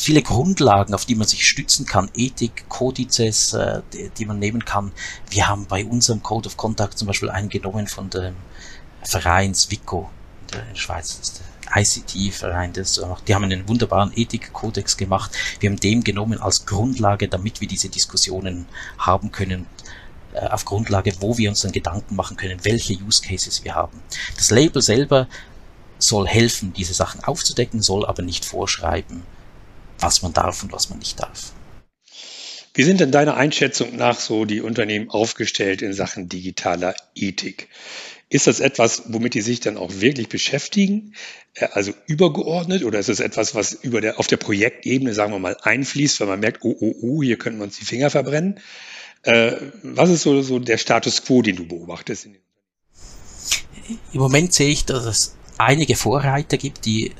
viele 0.00 0.22
Grundlagen, 0.22 0.94
auf 0.94 1.04
die 1.04 1.14
man 1.14 1.26
sich 1.26 1.46
stützen 1.46 1.84
kann, 1.84 2.10
Ethik, 2.14 2.68
Kodizes, 2.70 3.52
äh, 3.52 3.82
die, 3.92 4.10
die, 4.16 4.24
man 4.24 4.38
nehmen 4.38 4.64
kann. 4.64 4.92
Wir 5.28 5.46
haben 5.46 5.66
bei 5.66 5.84
unserem 5.84 6.22
Code 6.22 6.48
of 6.48 6.56
Conduct 6.56 6.96
zum 6.96 7.06
Beispiel 7.06 7.28
einen 7.28 7.50
genommen 7.50 7.86
von 7.86 8.08
dem 8.08 8.34
Verein 9.02 9.54
Svico 9.54 10.08
in 10.40 10.58
der 10.58 10.74
Schweiz. 10.74 11.18
Das 11.18 11.28
ist 11.28 11.40
der 11.40 11.82
ICT-Verein, 11.82 12.72
die 12.72 13.34
haben 13.34 13.44
einen 13.44 13.68
wunderbaren 13.68 14.12
Ethikkodex 14.16 14.96
gemacht. 14.96 15.32
Wir 15.60 15.68
haben 15.68 15.78
dem 15.78 16.02
genommen 16.02 16.40
als 16.40 16.64
Grundlage, 16.64 17.28
damit 17.28 17.60
wir 17.60 17.68
diese 17.68 17.90
Diskussionen 17.90 18.66
haben 18.96 19.30
können, 19.30 19.66
äh, 20.32 20.46
auf 20.46 20.64
Grundlage, 20.64 21.12
wo 21.20 21.36
wir 21.36 21.50
uns 21.50 21.60
dann 21.60 21.72
Gedanken 21.72 22.16
machen 22.16 22.38
können, 22.38 22.64
welche 22.64 22.94
Use 22.94 23.20
Cases 23.20 23.64
wir 23.64 23.74
haben. 23.74 24.00
Das 24.36 24.50
Label 24.50 24.80
selber 24.80 25.28
soll 25.98 26.26
helfen, 26.26 26.72
diese 26.72 26.94
Sachen 26.94 27.22
aufzudecken, 27.22 27.82
soll 27.82 28.06
aber 28.06 28.22
nicht 28.22 28.46
vorschreiben, 28.46 29.24
was 30.00 30.22
man 30.22 30.32
darf 30.32 30.62
und 30.62 30.72
was 30.72 30.90
man 30.90 30.98
nicht 30.98 31.20
darf. 31.20 31.52
Wie 32.74 32.84
sind 32.84 33.00
denn 33.00 33.10
deiner 33.10 33.36
Einschätzung 33.36 33.96
nach 33.96 34.18
so 34.18 34.44
die 34.44 34.60
Unternehmen 34.60 35.10
aufgestellt 35.10 35.82
in 35.82 35.92
Sachen 35.92 36.28
digitaler 36.28 36.94
Ethik? 37.14 37.68
Ist 38.28 38.46
das 38.46 38.60
etwas, 38.60 39.02
womit 39.08 39.34
die 39.34 39.40
sich 39.40 39.58
dann 39.58 39.76
auch 39.76 39.92
wirklich 39.92 40.28
beschäftigen, 40.28 41.14
äh, 41.54 41.66
also 41.72 41.92
übergeordnet, 42.06 42.84
oder 42.84 43.00
ist 43.00 43.08
es 43.08 43.18
etwas, 43.18 43.56
was 43.56 43.72
über 43.72 44.00
der, 44.00 44.20
auf 44.20 44.28
der 44.28 44.36
Projektebene, 44.36 45.14
sagen 45.14 45.32
wir 45.32 45.40
mal, 45.40 45.56
einfließt, 45.60 46.20
weil 46.20 46.28
man 46.28 46.38
merkt, 46.38 46.62
oh, 46.62 46.76
oh, 46.78 46.94
oh, 47.02 47.22
hier 47.24 47.38
können 47.38 47.58
wir 47.58 47.64
uns 47.64 47.78
die 47.78 47.84
Finger 47.84 48.08
verbrennen? 48.08 48.60
Äh, 49.22 49.56
was 49.82 50.10
ist 50.10 50.22
so, 50.22 50.40
so 50.42 50.60
der 50.60 50.78
Status 50.78 51.24
quo, 51.24 51.42
den 51.42 51.56
du 51.56 51.66
beobachtest? 51.66 52.28
Im 54.12 54.20
Moment 54.20 54.54
sehe 54.54 54.70
ich, 54.70 54.84
dass 54.84 55.04
es 55.06 55.34
einige 55.58 55.96
Vorreiter 55.96 56.56
gibt, 56.56 56.84
die 56.84 57.08
äh, 57.08 57.12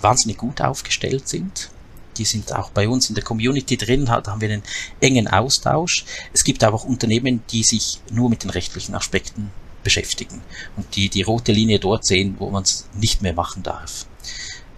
wahnsinnig 0.00 0.38
gut 0.38 0.62
aufgestellt 0.62 1.28
sind 1.28 1.70
die 2.18 2.24
sind 2.24 2.52
auch 2.52 2.70
bei 2.70 2.88
uns 2.88 3.08
in 3.08 3.14
der 3.14 3.24
Community 3.24 3.76
drin, 3.76 4.06
da 4.06 4.22
haben 4.26 4.40
wir 4.40 4.50
einen 4.50 4.62
engen 5.00 5.28
Austausch. 5.28 6.04
Es 6.32 6.44
gibt 6.44 6.64
aber 6.64 6.76
auch 6.76 6.84
Unternehmen, 6.84 7.42
die 7.50 7.62
sich 7.62 8.00
nur 8.10 8.28
mit 8.28 8.42
den 8.42 8.50
rechtlichen 8.50 8.94
Aspekten 8.94 9.50
beschäftigen 9.82 10.42
und 10.76 10.96
die 10.96 11.08
die 11.08 11.22
rote 11.22 11.52
Linie 11.52 11.78
dort 11.78 12.04
sehen, 12.04 12.36
wo 12.38 12.50
man 12.50 12.64
es 12.64 12.88
nicht 12.94 13.22
mehr 13.22 13.32
machen 13.32 13.62
darf. 13.62 14.06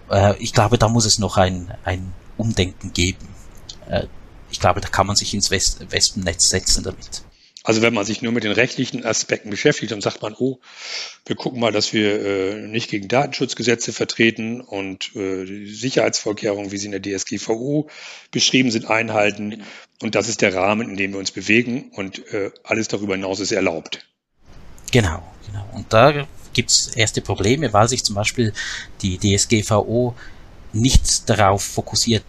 Äh, 0.09 0.37
ich 0.37 0.53
glaube, 0.53 0.77
da 0.77 0.87
muss 0.87 1.05
es 1.05 1.19
noch 1.19 1.37
ein, 1.37 1.73
ein 1.83 2.13
Umdenken 2.37 2.93
geben. 2.93 3.27
Äh, 3.89 4.05
ich 4.51 4.59
glaube, 4.59 4.81
da 4.81 4.87
kann 4.87 5.07
man 5.07 5.15
sich 5.15 5.33
ins 5.33 5.49
Wespennetz 5.49 6.49
setzen 6.49 6.83
damit. 6.83 7.23
Also 7.63 7.83
wenn 7.83 7.93
man 7.93 8.05
sich 8.05 8.23
nur 8.23 8.31
mit 8.31 8.43
den 8.43 8.53
rechtlichen 8.53 9.05
Aspekten 9.05 9.51
beschäftigt, 9.51 9.91
dann 9.91 10.01
sagt 10.01 10.21
man, 10.21 10.33
oh, 10.37 10.59
wir 11.25 11.35
gucken 11.35 11.59
mal, 11.59 11.71
dass 11.71 11.93
wir 11.93 12.25
äh, 12.25 12.67
nicht 12.67 12.89
gegen 12.89 13.07
Datenschutzgesetze 13.07 13.93
vertreten 13.93 14.61
und 14.61 15.15
äh, 15.15 15.45
die 15.45 15.67
Sicherheitsvorkehrungen, 15.67 16.71
wie 16.71 16.77
sie 16.77 16.91
in 16.91 16.99
der 16.99 17.01
DSGVO 17.01 17.87
beschrieben 18.31 18.71
sind, 18.71 18.89
einhalten. 18.89 19.63
Und 20.01 20.15
das 20.15 20.27
ist 20.27 20.41
der 20.41 20.55
Rahmen, 20.55 20.89
in 20.89 20.97
dem 20.97 21.11
wir 21.11 21.19
uns 21.19 21.31
bewegen 21.31 21.91
und 21.95 22.33
äh, 22.33 22.51
alles 22.63 22.87
darüber 22.87 23.13
hinaus 23.13 23.39
ist 23.39 23.51
erlaubt. 23.51 24.07
Genau, 24.91 25.21
genau. 25.45 25.65
Und 25.73 25.93
da 25.93 26.27
gibt 26.53 26.71
es 26.71 26.87
erste 26.87 27.21
Probleme, 27.21 27.71
weil 27.73 27.87
sich 27.87 28.03
zum 28.03 28.15
Beispiel 28.15 28.53
die 29.03 29.19
DSGVO 29.19 30.15
nicht 30.73 31.29
darauf 31.29 31.63
fokussiert, 31.63 32.23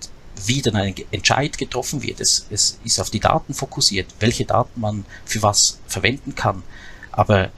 wie 0.46 0.62
dann 0.62 0.76
ein 0.76 0.94
Entscheid 1.10 1.56
getroffen 1.58 2.02
wird. 2.02 2.20
Es, 2.20 2.46
es 2.50 2.78
ist 2.84 3.00
auf 3.00 3.10
die 3.10 3.20
Daten 3.20 3.54
fokussiert, 3.54 4.06
welche 4.20 4.44
Daten 4.44 4.80
man 4.80 5.04
für 5.24 5.42
was 5.42 5.78
verwenden 5.86 6.34
kann. 6.34 6.62
Aber 7.10 7.50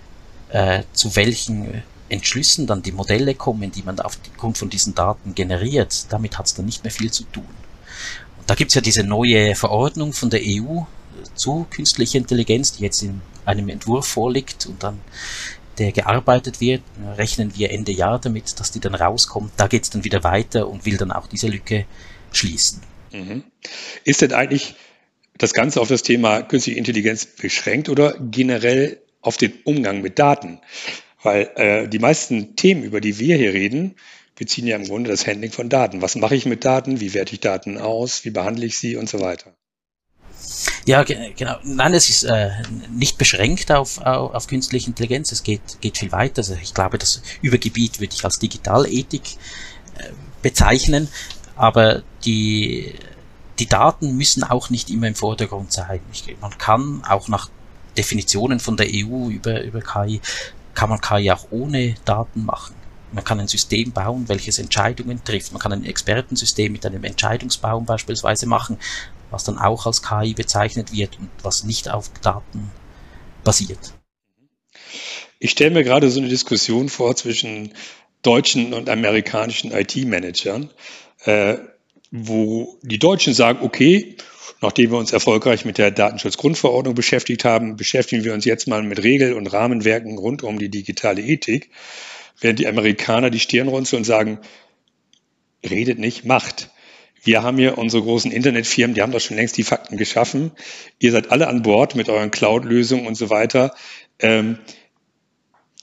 äh, 0.51 0.83
zu 0.93 1.17
welchen 1.17 1.83
Entschlüssen 2.09 2.67
dann 2.67 2.83
die 2.83 2.93
Modelle 2.93 3.35
kommen, 3.35 3.73
die 3.73 3.83
man 3.83 3.99
aufgrund 4.01 4.59
von 4.59 4.69
diesen 4.69 4.95
Daten 4.95 5.35
generiert, 5.35 6.07
damit 6.11 6.39
hat 6.39 6.47
es 6.47 6.55
dann 6.55 6.67
nicht 6.67 6.85
mehr 6.85 6.91
viel 6.91 7.11
zu 7.11 7.25
tun. 7.25 7.47
Und 8.39 8.51
da 8.51 8.55
gibt 8.55 8.71
es 8.71 8.75
ja 8.75 8.81
diese 8.81 9.05
neue 9.05 9.55
Verordnung 9.55 10.13
von 10.13 10.31
der 10.31 10.41
EU 10.45 10.83
zu 11.35 11.67
künstlicher 11.71 12.19
Intelligenz, 12.19 12.73
die 12.73 12.83
jetzt 12.83 13.03
in 13.03 13.21
einem 13.45 13.69
Entwurf 13.69 14.07
vorliegt 14.07 14.67
und 14.67 14.83
dann 14.83 15.01
der 15.79 15.93
gearbeitet 15.93 16.61
wird, 16.61 16.83
rechnen 17.17 17.57
wir 17.57 17.71
Ende 17.71 17.93
Jahr 17.93 18.21
damit, 18.21 18.61
dass 18.61 18.71
die 18.71 18.81
dann 18.81 18.95
rauskommt. 18.95 19.53
Da 19.57 19.67
geht 19.67 19.83
es 19.83 19.91
dann 19.91 20.05
wieder 20.05 20.23
weiter 20.23 20.69
und 20.69 20.87
will 20.87 20.97
dann 20.97 21.11
auch 21.11 21.27
diese 21.27 21.49
Lücke 21.49 21.87
schließen. 22.37 22.81
Mhm. 23.13 23.45
Ist 24.05 24.23
denn 24.23 24.33
eigentlich 24.33 24.75
das 25.39 25.53
Ganze 25.53 25.81
auf 25.81 25.89
das 25.89 26.03
Thema 26.03 26.43
künstliche 26.43 26.79
Intelligenz 26.79 27.27
beschränkt 27.27 27.89
oder 27.89 28.17
generell 28.19 29.01
auf 29.21 29.37
den 29.37 29.53
Umgang 29.65 30.03
mit 30.03 30.19
Daten? 30.19 30.61
Weil 31.23 31.51
äh, 31.57 31.89
die 31.89 31.99
meisten 31.99 32.57
Themen, 32.57 32.83
über 32.83 33.01
die 33.01 33.19
wir 33.19 33.37
hier 33.37 33.55
reden, 33.55 33.97
beziehen 34.37 34.67
ja 34.67 34.77
im 34.77 34.85
Grunde 34.85 35.11
das 35.11 35.27
Handling 35.27 35.53
von 35.53 35.69
Daten. 35.69 36.03
Was 36.03 36.17
mache 36.17 36.35
ich 36.35 36.45
mit 36.45 36.65
Daten? 36.65 37.01
Wie 37.01 37.15
werte 37.15 37.35
ich 37.35 37.41
Daten 37.41 37.79
aus? 37.79 38.25
Wie 38.25 38.31
behandle 38.31 38.67
ich 38.67 38.79
sie 38.79 38.97
und 38.97 39.09
so 39.09 39.21
weiter? 39.21 39.55
Ja, 40.87 41.03
genau. 41.03 41.57
Nein, 41.63 41.95
es 41.95 42.11
ist 42.11 42.25
äh, 42.25 42.51
nicht 42.91 43.17
beschränkt 43.17 43.73
auf, 43.73 43.99
auf, 43.99 44.35
auf 44.35 44.47
künstliche 44.47 44.89
Intelligenz. 44.89 45.33
Es 45.33 45.43
geht, 45.43 45.81
geht 45.81 45.97
viel 45.97 46.13
weiter. 46.13 46.39
Also 46.39 46.57
ich 46.61 46.75
glaube, 46.75 46.99
das 46.99 47.23
Übergebiet 47.41 48.01
würde 48.01 48.15
ich 48.15 48.25
als 48.25 48.39
Digitalethik 48.39 49.23
äh, 49.99 50.11
bezeichnen. 50.43 51.09
Aber 51.57 52.03
die, 52.25 52.95
die 53.59 53.67
Daten 53.67 54.17
müssen 54.17 54.43
auch 54.43 54.71
nicht 54.71 54.91
immer 54.91 55.07
im 55.07 55.15
Vordergrund 55.15 55.73
sein. 55.73 56.01
Ich, 56.13 56.25
man 56.41 56.57
kann 56.59 57.03
auch 57.09 57.29
nach 57.29 57.51
Definitionen 57.97 58.61
von 58.61 58.77
der 58.77 58.89
EU 58.91 59.29
über, 59.29 59.63
über 59.63 59.81
KI, 59.81 60.21
kann 60.75 60.89
man 60.89 61.01
KI 61.01 61.31
auch 61.31 61.47
ohne 61.51 61.95
Daten 62.05 62.45
machen. 62.45 62.75
Man 63.13 63.23
kann 63.23 63.39
ein 63.39 63.47
System 63.47 63.93
bauen, 63.93 64.29
welches 64.29 64.59
Entscheidungen 64.59 65.23
trifft. 65.23 65.53
Man 65.53 65.63
kann 65.63 65.73
ein 65.73 65.85
Expertensystem 65.85 66.73
mit 66.73 66.85
einem 66.85 67.05
Entscheidungsbaum 67.05 67.87
beispielsweise 67.87 68.47
machen, 68.47 68.79
was 69.31 69.45
dann 69.45 69.59
auch 69.59 69.87
als 69.87 70.03
KI 70.03 70.35
bezeichnet 70.35 70.93
wird 70.93 71.19
und 71.21 71.31
was 71.43 71.63
nicht 71.63 71.89
auf 71.89 72.11
Daten 72.23 72.73
basiert. 73.45 73.95
Ich 75.39 75.53
stelle 75.53 75.71
mir 75.71 75.85
gerade 75.85 76.11
so 76.11 76.19
eine 76.19 76.29
Diskussion 76.29 76.89
vor 76.89 77.15
zwischen 77.15 77.75
deutschen 78.23 78.73
und 78.73 78.89
amerikanischen 78.89 79.71
IT-Managern, 79.71 80.71
äh, 81.25 81.57
wo 82.11 82.79
die 82.83 82.99
Deutschen 82.99 83.35
sagen, 83.35 83.61
okay, 83.63 84.17
nachdem 84.61 84.93
wir 84.93 84.99
uns 84.99 85.13
erfolgreich 85.13 85.65
mit 85.65 85.79
der 85.79 85.91
Datenschutzgrundverordnung 85.91 86.95
beschäftigt 86.95 87.45
haben, 87.45 87.77
beschäftigen 87.77 88.25
wir 88.25 88.35
uns 88.35 88.45
jetzt 88.45 88.69
mal 88.69 88.83
mit 88.83 89.03
Regel- 89.03 89.35
und 89.35 89.47
Rahmenwerken 89.47 90.19
rund 90.19 90.43
um 90.43 90.59
die 90.59 90.71
digitale 90.71 91.23
Ethik 91.23 91.71
während 92.41 92.59
die 92.59 92.67
Amerikaner 92.67 93.31
die 93.31 93.41
Stirn 93.41 93.69
runzeln 93.69 94.01
und 94.01 94.05
sagen, 94.05 94.39
redet 95.69 95.99
nicht, 95.99 96.25
macht. 96.25 96.71
Wir 97.23 97.43
haben 97.43 97.57
hier 97.57 97.79
unsere 97.79 98.03
großen 98.03 98.31
Internetfirmen, 98.31 98.95
die 98.95 99.01
haben 99.01 99.13
doch 99.13 99.21
schon 99.21 99.37
längst 99.37 99.57
die 99.57 99.63
Fakten 99.63 99.97
geschaffen. 99.97 100.53
Ihr 100.99 101.13
seid 101.13 101.31
alle 101.31 101.49
an 101.49 101.63
Bord 101.63 101.95
mit 101.95 102.09
euren 102.09 102.31
Cloud-Lösungen 102.31 103.07
und 103.07 103.15
so 103.15 103.31
weiter. 103.31 103.75
Ähm, 104.19 104.59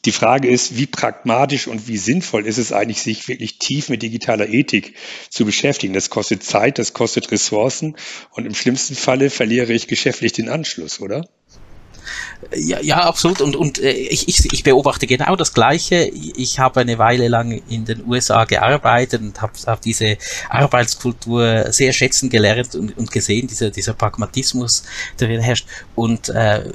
die 0.05 0.12
Frage 0.12 0.50
ist, 0.50 0.77
wie 0.77 0.88
pragmatisch 0.88 1.67
und 1.67 1.88
wie 1.88 1.98
sinnvoll 1.98 2.48
ist 2.48 2.58
es 2.58 2.74
eigentlich, 2.74 3.01
sich 3.01 3.27
wirklich 3.27 3.60
tief 3.60 3.89
mit 3.89 4.01
digitaler 4.01 4.50
Ethik 4.50 4.96
zu 5.29 5.46
beschäftigen? 5.46 5.93
Das 5.93 6.10
kostet 6.10 6.43
Zeit, 6.43 6.79
das 6.79 6.93
kostet 6.93 7.31
Ressourcen 7.31 7.96
und 8.31 8.46
im 8.46 8.55
schlimmsten 8.55 8.96
Falle 8.96 9.29
verliere 9.29 9.74
ich 9.74 9.88
geschäftlich 9.88 10.34
den 10.34 10.50
Anschluss, 10.50 11.00
oder? 11.00 11.27
Ja, 12.55 12.81
ja, 12.81 12.98
absolut. 13.03 13.41
Und, 13.41 13.55
und 13.55 13.79
äh, 13.79 13.91
ich, 13.91 14.27
ich, 14.27 14.51
ich 14.51 14.63
beobachte 14.63 15.07
genau 15.07 15.36
das 15.36 15.53
Gleiche. 15.53 16.12
Ich 16.13 16.60
habe 16.60 16.81
eine 16.81 16.98
Weile 16.98 17.27
lang 17.27 17.62
in 17.69 17.86
den 17.86 18.05
USA 18.07 18.45
gearbeitet 18.45 19.21
und 19.21 19.41
habe 19.41 19.53
hab 19.65 19.81
diese 19.81 20.17
Arbeitskultur 20.50 21.71
sehr 21.71 21.93
schätzen 21.93 22.29
gelernt 22.29 22.75
und, 22.75 22.98
und 22.98 23.12
gesehen, 23.12 23.48
dieser, 23.48 23.69
dieser 23.69 23.93
Pragmatismus, 23.93 24.83
der 25.19 25.29
hier 25.29 25.41
herrscht. 25.41 25.67
Und 25.95 26.29
äh, 26.29 26.71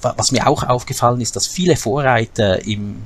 was 0.00 0.32
mir 0.32 0.46
auch 0.46 0.62
aufgefallen 0.62 1.20
ist, 1.20 1.36
dass 1.36 1.46
viele 1.46 1.76
Vorreiter 1.76 2.64
im 2.64 2.96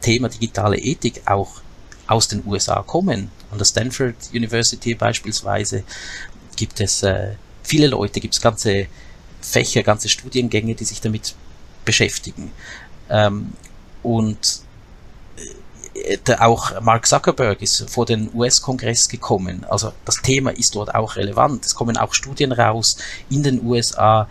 Thema 0.00 0.28
digitale 0.28 0.78
Ethik 0.78 1.22
auch 1.26 1.60
aus 2.06 2.28
den 2.28 2.42
USA 2.46 2.82
kommen. 2.82 3.30
An 3.50 3.58
der 3.58 3.64
Stanford 3.64 4.14
University 4.32 4.94
beispielsweise 4.94 5.84
gibt 6.56 6.80
es 6.80 7.02
äh, 7.02 7.32
viele 7.62 7.88
Leute, 7.88 8.20
gibt 8.20 8.34
es 8.34 8.40
ganze 8.40 8.86
Fächer, 9.40 9.82
ganze 9.82 10.08
Studiengänge, 10.08 10.74
die 10.74 10.84
sich 10.84 11.00
damit 11.00 11.34
beschäftigen. 11.84 12.50
Ähm, 13.08 13.52
und 14.02 14.60
äh, 15.94 16.18
auch 16.38 16.80
Mark 16.80 17.06
Zuckerberg 17.06 17.62
ist 17.62 17.88
vor 17.90 18.06
den 18.06 18.30
US-Kongress 18.34 19.08
gekommen. 19.08 19.64
Also 19.68 19.92
das 20.04 20.16
Thema 20.16 20.50
ist 20.50 20.74
dort 20.74 20.94
auch 20.94 21.16
relevant. 21.16 21.64
Es 21.64 21.74
kommen 21.74 21.96
auch 21.96 22.14
Studien 22.14 22.52
raus 22.52 22.98
in 23.30 23.42
den 23.42 23.64
USA, 23.64 24.28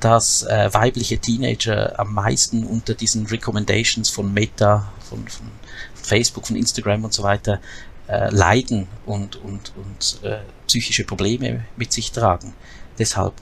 dass 0.00 0.42
äh, 0.42 0.72
weibliche 0.72 1.18
Teenager 1.18 1.98
am 1.98 2.12
meisten 2.14 2.64
unter 2.64 2.94
diesen 2.94 3.26
Recommendations 3.26 4.10
von 4.10 4.32
Meta, 4.32 4.92
von, 5.08 5.26
von 5.26 5.46
Facebook, 5.94 6.46
von 6.46 6.56
Instagram 6.56 7.04
und 7.04 7.12
so 7.12 7.22
weiter 7.22 7.60
äh, 8.08 8.30
leiden 8.30 8.86
und, 9.06 9.36
und, 9.36 9.72
und 9.76 10.20
äh, 10.22 10.38
psychische 10.66 11.04
Probleme 11.04 11.64
mit 11.76 11.92
sich 11.92 12.12
tragen. 12.12 12.52
Deshalb, 12.98 13.32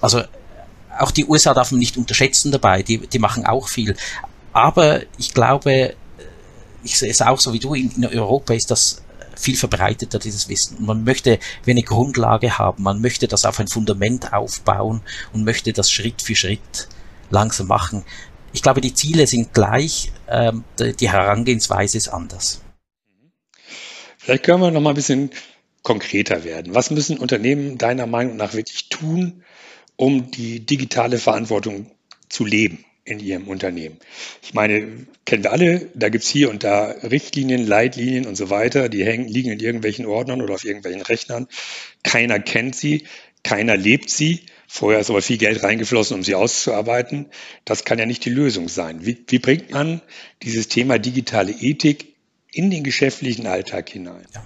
also 0.00 0.22
auch 0.98 1.10
die 1.10 1.26
USA 1.26 1.54
darf 1.54 1.72
man 1.72 1.78
nicht 1.78 1.96
unterschätzen 1.96 2.52
dabei, 2.52 2.82
die, 2.82 2.98
die 2.98 3.18
machen 3.18 3.46
auch 3.46 3.68
viel. 3.68 3.96
Aber 4.52 5.00
ich 5.18 5.34
glaube, 5.34 5.72
äh, 5.72 5.94
ich 6.84 6.98
sehe 6.98 7.10
es 7.10 7.22
auch 7.22 7.40
so 7.40 7.52
wie 7.52 7.58
du, 7.58 7.74
in, 7.74 7.90
in 7.90 8.18
Europa 8.18 8.54
ist 8.54 8.70
das 8.70 9.02
viel 9.36 9.56
verbreiteter, 9.56 10.18
dieses 10.18 10.48
Wissen. 10.48 10.78
Und 10.78 10.86
man 10.86 11.04
möchte 11.04 11.38
eine 11.66 11.82
Grundlage 11.82 12.58
haben, 12.58 12.82
man 12.82 13.00
möchte 13.00 13.28
das 13.28 13.44
auf 13.44 13.58
ein 13.58 13.68
Fundament 13.68 14.32
aufbauen 14.32 15.02
und 15.32 15.44
möchte 15.44 15.72
das 15.72 15.90
Schritt 15.90 16.22
für 16.22 16.36
Schritt 16.36 16.88
langsam 17.30 17.68
machen. 17.68 18.04
Ich 18.52 18.62
glaube, 18.62 18.80
die 18.80 18.94
Ziele 18.94 19.26
sind 19.26 19.54
gleich, 19.54 20.12
ähm, 20.28 20.64
die 20.78 21.10
Herangehensweise 21.10 21.96
ist 21.96 22.08
anders. 22.08 22.60
Vielleicht 24.18 24.44
können 24.44 24.60
wir 24.60 24.70
noch 24.70 24.80
mal 24.80 24.90
ein 24.90 24.96
bisschen 24.96 25.30
konkreter 25.82 26.44
werden. 26.44 26.74
Was 26.74 26.90
müssen 26.90 27.18
Unternehmen 27.18 27.78
deiner 27.78 28.06
Meinung 28.06 28.36
nach 28.36 28.54
wirklich 28.54 28.88
tun, 28.88 29.42
um 29.96 30.30
die 30.30 30.60
digitale 30.60 31.18
Verantwortung 31.18 31.90
zu 32.28 32.44
leben 32.44 32.84
in 33.04 33.18
ihrem 33.18 33.48
Unternehmen. 33.48 33.98
Ich 34.42 34.54
meine, 34.54 35.06
kennen 35.24 35.42
wir 35.42 35.52
alle, 35.52 35.88
da 35.94 36.08
gibt 36.08 36.24
es 36.24 36.30
hier 36.30 36.50
und 36.50 36.62
da 36.62 36.86
Richtlinien, 37.02 37.66
Leitlinien 37.66 38.26
und 38.26 38.36
so 38.36 38.48
weiter, 38.48 38.88
die 38.88 39.04
hängen, 39.04 39.26
liegen 39.26 39.50
in 39.50 39.58
irgendwelchen 39.58 40.06
Ordnern 40.06 40.40
oder 40.40 40.54
auf 40.54 40.64
irgendwelchen 40.64 41.02
Rechnern. 41.02 41.48
Keiner 42.04 42.38
kennt 42.38 42.76
sie, 42.76 43.04
keiner 43.42 43.76
lebt 43.76 44.08
sie. 44.08 44.42
Vorher 44.68 45.00
ist 45.00 45.10
aber 45.10 45.20
viel 45.20 45.36
Geld 45.36 45.62
reingeflossen, 45.62 46.16
um 46.16 46.22
sie 46.22 46.34
auszuarbeiten. 46.34 47.26
Das 47.64 47.84
kann 47.84 47.98
ja 47.98 48.06
nicht 48.06 48.24
die 48.24 48.30
Lösung 48.30 48.68
sein. 48.68 49.04
Wie, 49.04 49.22
wie 49.28 49.38
bringt 49.38 49.70
man 49.70 50.00
dieses 50.42 50.68
Thema 50.68 50.98
digitale 50.98 51.52
Ethik 51.52 52.14
in 52.52 52.70
den 52.70 52.84
geschäftlichen 52.84 53.46
Alltag 53.46 53.90
hinein? 53.90 54.26
Ja, 54.32 54.44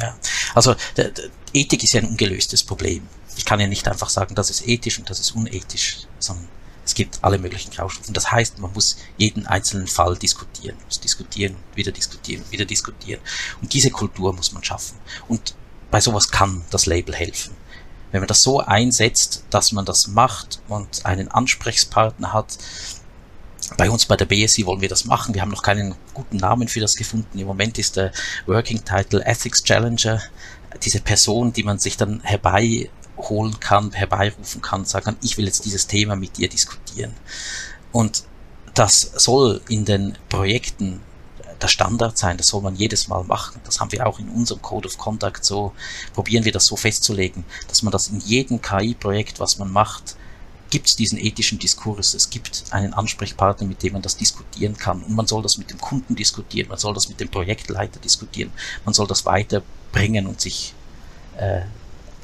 ja. 0.00 0.18
also 0.54 0.74
der, 0.96 1.10
der 1.10 1.26
Ethik 1.52 1.84
ist 1.84 1.92
ja 1.92 2.00
ein 2.00 2.08
ungelöstes 2.08 2.64
Problem 2.64 3.02
ich 3.38 3.44
kann 3.44 3.60
ja 3.60 3.68
nicht 3.68 3.86
einfach 3.86 4.10
sagen, 4.10 4.34
das 4.34 4.50
ist 4.50 4.66
ethisch 4.66 4.98
und 4.98 5.08
das 5.08 5.20
ist 5.20 5.30
unethisch, 5.30 5.98
sondern 6.18 6.48
es 6.84 6.94
gibt 6.94 7.22
alle 7.22 7.38
möglichen 7.38 7.70
Graustufen. 7.70 8.12
Das 8.12 8.32
heißt, 8.32 8.58
man 8.58 8.72
muss 8.72 8.96
jeden 9.16 9.46
einzelnen 9.46 9.86
Fall 9.86 10.16
diskutieren, 10.16 10.76
muss 10.86 10.98
diskutieren, 10.98 11.54
wieder 11.74 11.92
diskutieren, 11.92 12.42
wieder 12.50 12.64
diskutieren. 12.64 13.20
Und 13.62 13.72
diese 13.72 13.90
Kultur 13.90 14.32
muss 14.32 14.52
man 14.52 14.64
schaffen. 14.64 14.98
Und 15.28 15.54
bei 15.90 16.00
sowas 16.00 16.30
kann 16.30 16.64
das 16.70 16.86
Label 16.86 17.14
helfen. 17.14 17.54
Wenn 18.10 18.22
man 18.22 18.28
das 18.28 18.42
so 18.42 18.60
einsetzt, 18.60 19.44
dass 19.50 19.70
man 19.70 19.84
das 19.84 20.08
macht 20.08 20.60
und 20.66 21.06
einen 21.06 21.28
Ansprechpartner 21.28 22.32
hat, 22.32 22.58
bei 23.76 23.88
uns 23.88 24.06
bei 24.06 24.16
der 24.16 24.24
BSI 24.24 24.66
wollen 24.66 24.80
wir 24.80 24.88
das 24.88 25.04
machen. 25.04 25.34
Wir 25.34 25.42
haben 25.42 25.50
noch 25.50 25.62
keinen 25.62 25.94
guten 26.14 26.38
Namen 26.38 26.66
für 26.66 26.80
das 26.80 26.96
gefunden. 26.96 27.38
Im 27.38 27.46
Moment 27.46 27.78
ist 27.78 27.96
der 27.96 28.12
Working 28.46 28.82
Title 28.84 29.24
Ethics 29.24 29.62
Challenger 29.62 30.22
diese 30.82 31.00
Person, 31.00 31.52
die 31.52 31.62
man 31.62 31.78
sich 31.78 31.96
dann 31.96 32.20
herbei 32.22 32.90
holen 33.18 33.58
kann, 33.60 33.92
herbeirufen 33.92 34.62
kann, 34.62 34.84
sagen 34.84 35.04
kann, 35.04 35.16
ich 35.22 35.36
will 35.36 35.46
jetzt 35.46 35.64
dieses 35.64 35.86
Thema 35.86 36.16
mit 36.16 36.36
dir 36.36 36.48
diskutieren. 36.48 37.14
Und 37.92 38.24
das 38.74 39.00
soll 39.16 39.60
in 39.68 39.84
den 39.84 40.16
Projekten 40.28 41.00
der 41.60 41.68
Standard 41.68 42.16
sein, 42.16 42.36
das 42.36 42.48
soll 42.48 42.62
man 42.62 42.76
jedes 42.76 43.08
Mal 43.08 43.24
machen. 43.24 43.60
Das 43.64 43.80
haben 43.80 43.90
wir 43.92 44.06
auch 44.06 44.18
in 44.18 44.28
unserem 44.28 44.62
Code 44.62 44.86
of 44.86 44.96
Conduct 44.98 45.44
so, 45.44 45.72
probieren 46.14 46.44
wir 46.44 46.52
das 46.52 46.66
so 46.66 46.76
festzulegen, 46.76 47.44
dass 47.66 47.82
man 47.82 47.90
das 47.90 48.08
in 48.08 48.20
jedem 48.20 48.62
KI-Projekt, 48.62 49.40
was 49.40 49.58
man 49.58 49.72
macht, 49.72 50.16
gibt 50.70 50.86
es 50.86 50.96
diesen 50.96 51.18
ethischen 51.18 51.58
Diskurs, 51.58 52.14
es 52.14 52.30
gibt 52.30 52.64
einen 52.70 52.92
Ansprechpartner, 52.92 53.66
mit 53.66 53.82
dem 53.82 53.94
man 53.94 54.02
das 54.02 54.16
diskutieren 54.16 54.76
kann 54.76 55.02
und 55.02 55.14
man 55.14 55.26
soll 55.26 55.42
das 55.42 55.58
mit 55.58 55.70
dem 55.70 55.78
Kunden 55.78 56.14
diskutieren, 56.14 56.68
man 56.68 56.78
soll 56.78 56.94
das 56.94 57.08
mit 57.08 57.20
dem 57.20 57.28
Projektleiter 57.28 57.98
diskutieren, 58.00 58.52
man 58.84 58.94
soll 58.94 59.06
das 59.06 59.24
weiterbringen 59.24 60.26
und 60.26 60.40
sich 60.40 60.74
äh, 61.38 61.62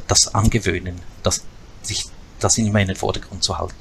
das 0.06 0.34
angewöhnen, 0.34 1.00
das, 1.22 1.44
sich 1.82 2.04
das 2.40 2.58
immer 2.58 2.80
in 2.80 2.88
den 2.88 2.96
Vordergrund 2.96 3.42
zu 3.42 3.58
halten. 3.58 3.74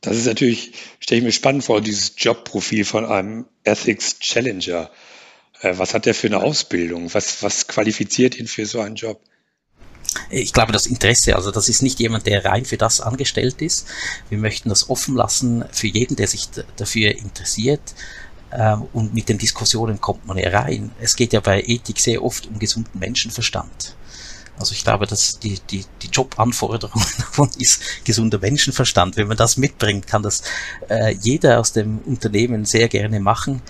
Das 0.00 0.16
ist 0.16 0.26
natürlich, 0.26 0.72
stelle 1.00 1.20
ich 1.20 1.24
mir 1.24 1.32
spannend 1.32 1.64
vor, 1.64 1.80
dieses 1.80 2.12
Jobprofil 2.16 2.84
von 2.84 3.06
einem 3.06 3.46
Ethics 3.64 4.18
Challenger. 4.18 4.90
Äh, 5.60 5.78
was 5.78 5.94
hat 5.94 6.04
der 6.04 6.14
für 6.14 6.26
eine 6.26 6.42
Ausbildung? 6.42 7.12
Was, 7.14 7.42
was 7.42 7.66
qualifiziert 7.66 8.36
ihn 8.38 8.46
für 8.46 8.66
so 8.66 8.80
einen 8.80 8.96
Job? 8.96 9.20
Ich 10.30 10.52
glaube, 10.52 10.72
das 10.72 10.86
Interesse, 10.86 11.34
also 11.34 11.50
das 11.50 11.68
ist 11.68 11.82
nicht 11.82 11.98
jemand, 11.98 12.26
der 12.26 12.44
rein 12.44 12.64
für 12.64 12.76
das 12.76 13.00
angestellt 13.00 13.62
ist. 13.62 13.86
Wir 14.28 14.38
möchten 14.38 14.68
das 14.68 14.90
offen 14.90 15.16
lassen 15.16 15.64
für 15.72 15.86
jeden, 15.86 16.16
der 16.16 16.28
sich 16.28 16.48
dafür 16.76 17.16
interessiert. 17.16 17.94
Ähm, 18.52 18.86
und 18.92 19.14
mit 19.14 19.28
den 19.28 19.38
Diskussionen 19.38 20.00
kommt 20.00 20.26
man 20.26 20.36
ja 20.38 20.50
rein. 20.50 20.92
Es 21.00 21.16
geht 21.16 21.32
ja 21.32 21.40
bei 21.40 21.62
Ethik 21.62 21.98
sehr 21.98 22.22
oft 22.22 22.46
um 22.46 22.58
gesunden 22.58 22.98
Menschenverstand. 22.98 23.96
Also 24.58 24.72
ich 24.72 24.84
glaube, 24.84 25.06
dass 25.06 25.38
die, 25.38 25.58
die, 25.70 25.84
die 26.02 26.08
Jobanforderung 26.08 27.02
davon 27.18 27.50
ist 27.58 28.04
gesunder 28.04 28.38
Menschenverstand. 28.38 29.16
Wenn 29.16 29.28
man 29.28 29.36
das 29.36 29.56
mitbringt, 29.56 30.06
kann 30.06 30.22
das 30.22 30.42
äh, 30.88 31.14
jeder 31.20 31.60
aus 31.60 31.72
dem 31.72 31.98
Unternehmen 31.98 32.64
sehr 32.64 32.88
gerne 32.88 33.20
machen. 33.20 33.62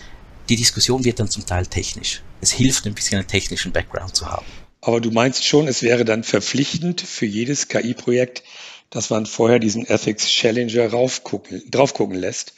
Die 0.48 0.56
Diskussion 0.56 1.04
wird 1.04 1.20
dann 1.20 1.30
zum 1.30 1.46
Teil 1.46 1.66
technisch. 1.66 2.22
Es 2.40 2.52
hilft 2.52 2.86
ein 2.86 2.94
bisschen 2.94 3.18
einen 3.18 3.28
technischen 3.28 3.72
Background 3.72 4.14
zu 4.14 4.30
haben. 4.30 4.44
Aber 4.82 5.00
du 5.00 5.10
meinst 5.10 5.46
schon, 5.46 5.66
es 5.66 5.82
wäre 5.82 6.04
dann 6.04 6.24
verpflichtend 6.24 7.00
für 7.00 7.24
jedes 7.24 7.68
KI-Projekt, 7.68 8.42
dass 8.90 9.08
man 9.08 9.24
vorher 9.24 9.58
diesen 9.58 9.86
Ethics 9.86 10.28
Challenger 10.28 10.90
raufgucken, 10.90 11.62
drauf 11.70 11.94
gucken 11.94 12.16
lässt. 12.16 12.52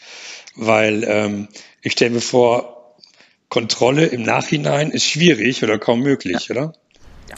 Weil 0.57 1.05
ähm, 1.05 1.49
ich 1.83 1.93
stelle 1.93 2.11
mir 2.11 2.21
vor, 2.21 2.97
Kontrolle 3.49 4.07
im 4.07 4.23
Nachhinein 4.23 4.91
ist 4.91 5.05
schwierig 5.05 5.63
oder 5.63 5.79
kaum 5.79 6.01
möglich, 6.01 6.49
ja. 6.49 6.57
oder? 6.57 6.73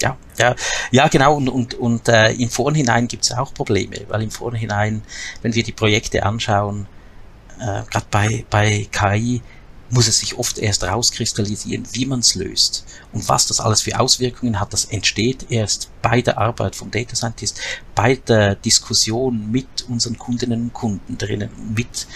Ja, 0.01 0.17
ja, 0.39 0.55
ja, 0.91 1.09
genau. 1.09 1.37
Und, 1.37 1.49
und, 1.49 1.75
und 1.75 2.09
äh, 2.09 2.33
im 2.33 2.51
Vorhinein 2.51 3.09
gibt 3.09 3.25
es 3.25 3.33
auch 3.33 3.53
Probleme, 3.55 3.97
weil 4.09 4.23
im 4.23 4.31
Vorhinein, 4.31 5.03
wenn 5.43 5.55
wir 5.55 5.63
die 5.63 5.73
Projekte 5.73 6.25
anschauen, 6.25 6.87
äh, 7.59 7.83
gerade 7.91 8.07
bei, 8.11 8.45
bei 8.51 8.87
KI, 8.91 9.43
muss 9.91 10.07
es 10.07 10.19
sich 10.19 10.37
oft 10.39 10.59
erst 10.59 10.85
rauskristallisieren, 10.85 11.87
wie 11.93 12.07
man 12.07 12.21
es 12.21 12.35
löst 12.35 12.85
und 13.13 13.27
was 13.29 13.47
das 13.47 13.61
alles 13.61 13.83
für 13.83 13.99
Auswirkungen 13.99 14.61
hat. 14.61 14.73
Das 14.73 14.85
entsteht 14.85 15.51
erst 15.51 15.91
bei 16.03 16.21
der 16.21 16.39
Arbeit 16.39 16.77
vom 16.77 16.91
Data 16.91 17.17
Scientist, 17.17 17.61
bei 17.95 18.17
der 18.17 18.55
Diskussion 18.55 19.51
mit 19.51 19.87
unseren 19.89 20.19
Kundinnen 20.19 20.65
und 20.65 20.73
Kunden 20.75 21.17
drinnen, 21.17 21.51
mit 21.75 22.07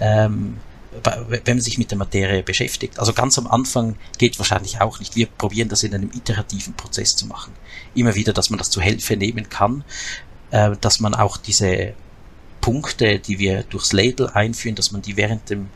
ähm, 0.00 0.58
wenn 1.02 1.56
man 1.56 1.60
sich 1.60 1.78
mit 1.78 1.90
der 1.90 1.98
Materie 1.98 2.42
beschäftigt. 2.42 2.98
Also 2.98 3.12
ganz 3.12 3.38
am 3.38 3.46
Anfang 3.46 3.96
geht 4.18 4.38
wahrscheinlich 4.38 4.80
auch 4.80 4.98
nicht. 5.00 5.16
Wir 5.16 5.26
probieren 5.26 5.68
das 5.68 5.82
in 5.82 5.94
einem 5.94 6.10
iterativen 6.14 6.74
Prozess 6.74 7.16
zu 7.16 7.26
machen. 7.26 7.52
Immer 7.94 8.14
wieder, 8.14 8.32
dass 8.32 8.50
man 8.50 8.58
das 8.58 8.70
zu 8.70 8.80
Hilfe 8.80 9.16
nehmen 9.16 9.48
kann, 9.48 9.84
äh, 10.50 10.76
dass 10.80 11.00
man 11.00 11.14
auch 11.14 11.36
diese 11.36 11.94
Punkte, 12.60 13.18
die 13.18 13.38
wir 13.38 13.64
durchs 13.64 13.92
Label 13.92 14.28
einführen, 14.28 14.76
dass 14.76 14.92
man 14.92 15.02
die 15.02 15.16
während 15.16 15.50
dem 15.50 15.68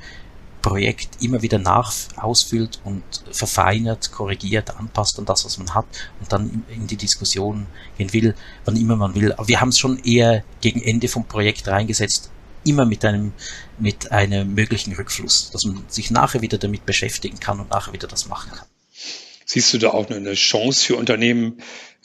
Projekt 0.62 1.22
immer 1.22 1.42
wieder 1.42 1.58
nach 1.58 1.92
ausfüllt 2.16 2.80
und 2.84 3.02
verfeinert, 3.30 4.12
korrigiert, 4.12 4.76
anpasst 4.76 5.18
an 5.18 5.24
das, 5.24 5.44
was 5.44 5.58
man 5.58 5.74
hat 5.74 5.86
und 6.20 6.32
dann 6.32 6.64
in 6.68 6.86
die 6.86 6.96
Diskussion 6.96 7.66
gehen 7.96 8.12
will, 8.12 8.34
wann 8.64 8.76
immer 8.76 8.96
man 8.96 9.14
will. 9.14 9.32
Aber 9.32 9.48
wir 9.48 9.60
haben 9.60 9.68
es 9.68 9.78
schon 9.78 9.98
eher 10.00 10.44
gegen 10.60 10.82
Ende 10.82 11.08
vom 11.08 11.24
Projekt 11.24 11.68
reingesetzt, 11.68 12.30
immer 12.64 12.84
mit 12.84 13.04
einem, 13.04 13.32
mit 13.78 14.12
einem 14.12 14.54
möglichen 14.54 14.94
Rückfluss, 14.94 15.50
dass 15.50 15.64
man 15.64 15.84
sich 15.88 16.10
nachher 16.10 16.42
wieder 16.42 16.58
damit 16.58 16.86
beschäftigen 16.86 17.40
kann 17.40 17.60
und 17.60 17.70
nachher 17.70 17.92
wieder 17.92 18.08
das 18.08 18.28
machen 18.28 18.52
kann. 18.52 18.66
Siehst 19.44 19.72
du 19.72 19.78
da 19.78 19.90
auch 19.90 20.10
eine 20.10 20.34
Chance 20.34 20.84
für 20.84 20.96
Unternehmen, 20.96 21.62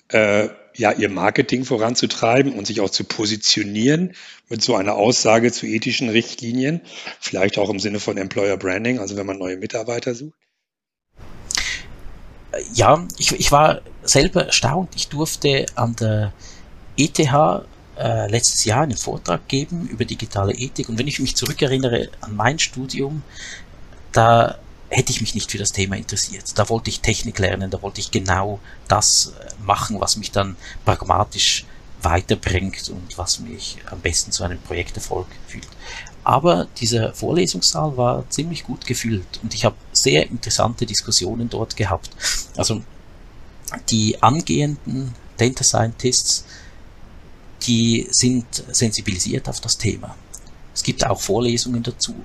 äh, 0.09 0.49
ja, 0.75 0.91
ihr 0.91 1.09
Marketing 1.09 1.65
voranzutreiben 1.65 2.53
und 2.53 2.65
sich 2.65 2.81
auch 2.81 2.89
zu 2.89 3.03
positionieren 3.03 4.13
mit 4.49 4.63
so 4.63 4.75
einer 4.75 4.95
Aussage 4.95 5.51
zu 5.51 5.65
ethischen 5.65 6.09
Richtlinien, 6.09 6.81
vielleicht 7.19 7.57
auch 7.57 7.69
im 7.69 7.79
Sinne 7.79 7.99
von 7.99 8.17
Employer 8.17 8.57
Branding, 8.57 8.99
also 8.99 9.15
wenn 9.17 9.25
man 9.25 9.37
neue 9.37 9.57
Mitarbeiter 9.57 10.15
sucht? 10.15 10.37
Ja, 12.73 13.07
ich, 13.17 13.31
ich 13.31 13.51
war 13.51 13.81
selber 14.03 14.45
erstaunt. 14.45 14.89
Ich 14.95 15.07
durfte 15.07 15.65
an 15.75 15.95
der 15.95 16.33
ETH 16.97 17.19
äh, 17.97 18.29
letztes 18.29 18.65
Jahr 18.65 18.83
einen 18.83 18.97
Vortrag 18.97 19.47
geben 19.47 19.87
über 19.87 20.05
digitale 20.05 20.53
Ethik. 20.53 20.89
Und 20.89 20.97
wenn 20.97 21.07
ich 21.07 21.19
mich 21.19 21.35
zurückerinnere 21.35 22.09
an 22.21 22.35
mein 22.35 22.59
Studium, 22.59 23.23
da 24.11 24.57
hätte 24.89 25.11
ich 25.11 25.21
mich 25.21 25.35
nicht 25.35 25.51
für 25.51 25.57
das 25.57 25.71
Thema 25.71 25.95
interessiert. 25.95 26.57
Da 26.57 26.69
wollte 26.69 26.89
ich 26.89 27.01
Technik 27.01 27.39
lernen, 27.39 27.71
da 27.71 27.81
wollte 27.81 27.99
ich 27.99 28.11
genau 28.11 28.59
das 28.87 29.33
äh, 29.39 29.63
machen, 29.63 29.99
was 29.99 30.17
mich 30.17 30.31
dann 30.31 30.55
pragmatisch 30.85 31.65
weiterbringt 32.01 32.89
und 32.89 33.17
was 33.17 33.39
mich 33.39 33.77
am 33.89 33.99
besten 34.01 34.31
zu 34.31 34.43
einem 34.43 34.59
Projekterfolg 34.59 35.27
fühlt. 35.47 35.67
Aber 36.23 36.67
dieser 36.77 37.13
Vorlesungssaal 37.13 37.97
war 37.97 38.29
ziemlich 38.29 38.63
gut 38.63 38.85
gefüllt 38.85 39.39
und 39.41 39.53
ich 39.53 39.65
habe 39.65 39.75
sehr 39.91 40.29
interessante 40.29 40.85
Diskussionen 40.85 41.49
dort 41.49 41.75
gehabt. 41.75 42.09
Also 42.55 42.81
die 43.89 44.21
angehenden 44.21 45.13
Data 45.37 45.63
Scientists 45.63 46.45
die 47.65 48.07
sind 48.09 48.45
sensibilisiert 48.71 49.47
auf 49.49 49.61
das 49.61 49.77
Thema. 49.77 50.15
Es 50.73 50.83
gibt 50.83 51.05
auch 51.05 51.19
Vorlesungen 51.19 51.83
dazu. 51.83 52.15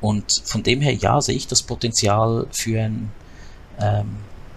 Und 0.00 0.42
von 0.44 0.62
dem 0.62 0.80
her, 0.80 0.92
ja, 0.92 1.20
sehe 1.20 1.36
ich 1.36 1.46
das 1.46 1.62
Potenzial 1.62 2.46
für 2.52 2.80
ein 2.80 3.10
ähm, 3.80 4.16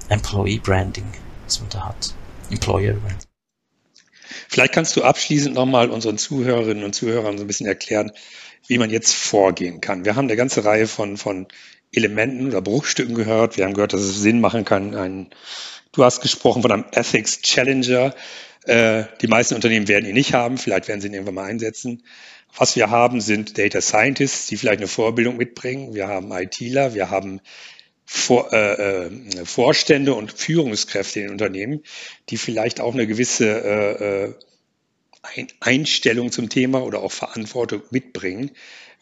Employee 0.09 0.59
Branding, 0.59 1.05
das 1.45 1.59
man 1.61 1.69
da 1.69 1.87
hat. 1.87 2.13
Employer 2.49 2.93
Branding. 2.93 3.27
Vielleicht 4.47 4.73
kannst 4.73 4.95
du 4.95 5.03
abschließend 5.03 5.55
nochmal 5.55 5.89
unseren 5.89 6.17
Zuhörerinnen 6.17 6.83
und 6.83 6.93
Zuhörern 6.93 7.37
so 7.37 7.43
ein 7.43 7.47
bisschen 7.47 7.67
erklären, 7.67 8.11
wie 8.67 8.77
man 8.77 8.89
jetzt 8.89 9.13
vorgehen 9.13 9.81
kann. 9.81 10.05
Wir 10.05 10.15
haben 10.15 10.25
eine 10.25 10.35
ganze 10.35 10.65
Reihe 10.65 10.87
von, 10.87 11.17
von 11.17 11.47
Elementen 11.91 12.47
oder 12.47 12.61
Bruchstücken 12.61 13.15
gehört. 13.15 13.57
Wir 13.57 13.65
haben 13.65 13.73
gehört, 13.73 13.93
dass 13.93 14.01
es 14.01 14.19
Sinn 14.19 14.41
machen 14.41 14.65
kann, 14.65 14.95
ein, 14.95 15.29
du 15.91 16.03
hast 16.03 16.21
gesprochen 16.21 16.61
von 16.61 16.71
einem 16.71 16.85
Ethics 16.91 17.41
Challenger, 17.41 18.13
äh, 18.65 19.05
die 19.21 19.27
meisten 19.27 19.55
Unternehmen 19.55 19.87
werden 19.87 20.05
ihn 20.05 20.13
nicht 20.13 20.33
haben, 20.33 20.57
vielleicht 20.57 20.87
werden 20.87 21.01
sie 21.01 21.07
ihn 21.07 21.13
irgendwann 21.13 21.35
mal 21.35 21.45
einsetzen. 21.45 22.03
Was 22.55 22.75
wir 22.75 22.89
haben, 22.89 23.21
sind 23.21 23.57
Data 23.57 23.79
Scientists, 23.79 24.47
die 24.47 24.57
vielleicht 24.57 24.79
eine 24.79 24.87
Vorbildung 24.87 25.37
mitbringen. 25.37 25.93
Wir 25.93 26.07
haben 26.07 26.31
ITler, 26.31 26.93
wir 26.93 27.09
haben 27.09 27.41
Vor, 28.05 28.51
äh, 28.51 29.05
äh, 29.05 29.45
Vorstände 29.45 30.15
und 30.15 30.33
Führungskräfte 30.33 31.19
in 31.19 31.29
Unternehmen, 31.29 31.83
die 32.29 32.37
vielleicht 32.37 32.81
auch 32.81 32.93
eine 32.93 33.05
gewisse 33.05 33.45
äh, 33.45 34.25
äh 34.25 34.33
Einstellung 35.59 36.31
zum 36.31 36.49
Thema 36.49 36.81
oder 36.81 37.01
auch 37.01 37.11
Verantwortung 37.11 37.83
mitbringen. 37.91 38.51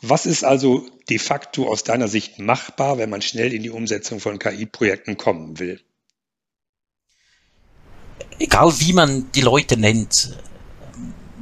Was 0.01 0.25
ist 0.25 0.43
also 0.43 0.87
de 1.09 1.19
facto 1.19 1.67
aus 1.67 1.83
deiner 1.83 2.07
Sicht 2.07 2.39
machbar, 2.39 2.97
wenn 2.97 3.09
man 3.09 3.21
schnell 3.21 3.53
in 3.53 3.63
die 3.63 3.69
Umsetzung 3.69 4.19
von 4.19 4.39
KI-Projekten 4.39 5.17
kommen 5.17 5.59
will? 5.59 5.79
Egal 8.39 8.71
wie 8.79 8.93
man 8.93 9.31
die 9.33 9.41
Leute 9.41 9.77
nennt, 9.77 10.37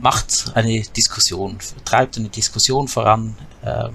macht 0.01 0.51
eine 0.55 0.81
Diskussion, 0.81 1.57
treibt 1.83 2.17
eine 2.17 2.29
Diskussion 2.29 2.87
voran, 2.87 3.35
ähm, 3.63 3.93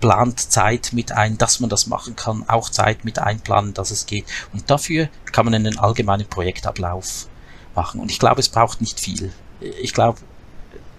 plant 0.00 0.38
Zeit 0.38 0.90
mit 0.92 1.12
ein, 1.12 1.38
dass 1.38 1.60
man 1.60 1.70
das 1.70 1.86
machen 1.86 2.14
kann, 2.14 2.48
auch 2.48 2.70
Zeit 2.70 3.04
mit 3.04 3.18
einplanen, 3.18 3.74
dass 3.74 3.90
es 3.90 4.06
geht. 4.06 4.24
Und 4.52 4.70
dafür 4.70 5.08
kann 5.32 5.44
man 5.44 5.54
einen 5.54 5.78
allgemeinen 5.78 6.26
Projektablauf 6.26 7.26
machen. 7.74 8.00
Und 8.00 8.10
ich 8.10 8.18
glaube, 8.18 8.40
es 8.40 8.48
braucht 8.48 8.80
nicht 8.80 9.00
viel. 9.00 9.32
Ich 9.60 9.92
glaube, 9.92 10.20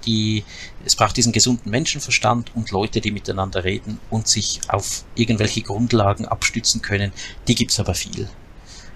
die, 0.05 0.43
es 0.85 0.95
braucht 0.95 1.17
diesen 1.17 1.31
gesunden 1.31 1.69
Menschenverstand 1.69 2.55
und 2.55 2.71
Leute, 2.71 3.01
die 3.01 3.11
miteinander 3.11 3.63
reden 3.63 3.99
und 4.09 4.27
sich 4.27 4.61
auf 4.67 5.03
irgendwelche 5.15 5.61
Grundlagen 5.61 6.25
abstützen 6.25 6.81
können. 6.81 7.11
Die 7.47 7.55
gibt's 7.55 7.79
aber 7.79 7.93
viel 7.93 8.29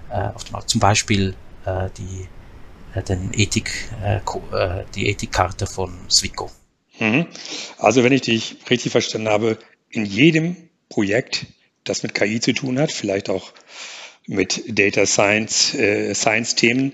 äh, 0.10 0.30
auf 0.34 0.44
dem. 0.44 0.58
Zum 0.66 0.80
Beispiel 0.80 1.30
äh, 1.30 1.36
die, 1.66 2.28
äh, 2.94 3.04
den 3.04 3.32
Ethik, 3.34 3.90
äh, 4.04 4.18
äh, 4.18 4.86
die 4.96 5.10
Ethikkarte 5.10 5.68
von 5.68 5.94
Swico. 6.10 6.52
Mhm. 7.00 7.28
Also 7.78 8.04
wenn 8.04 8.14
ich 8.14 8.22
dich 8.22 8.58
richtig 8.70 8.92
verstanden 8.92 9.30
habe, 9.30 9.58
in 9.90 10.06
jedem 10.06 10.56
Projekt, 10.90 11.48
das 11.84 12.04
mit 12.04 12.14
KI 12.14 12.40
zu 12.40 12.54
tun 12.54 12.80
hat, 12.80 12.92
vielleicht 12.92 13.30
auch 13.30 13.54
mit 14.26 14.64
Data 14.68 15.06
Science, 15.06 15.74
äh, 15.74 16.14
Science-Themen, 16.14 16.94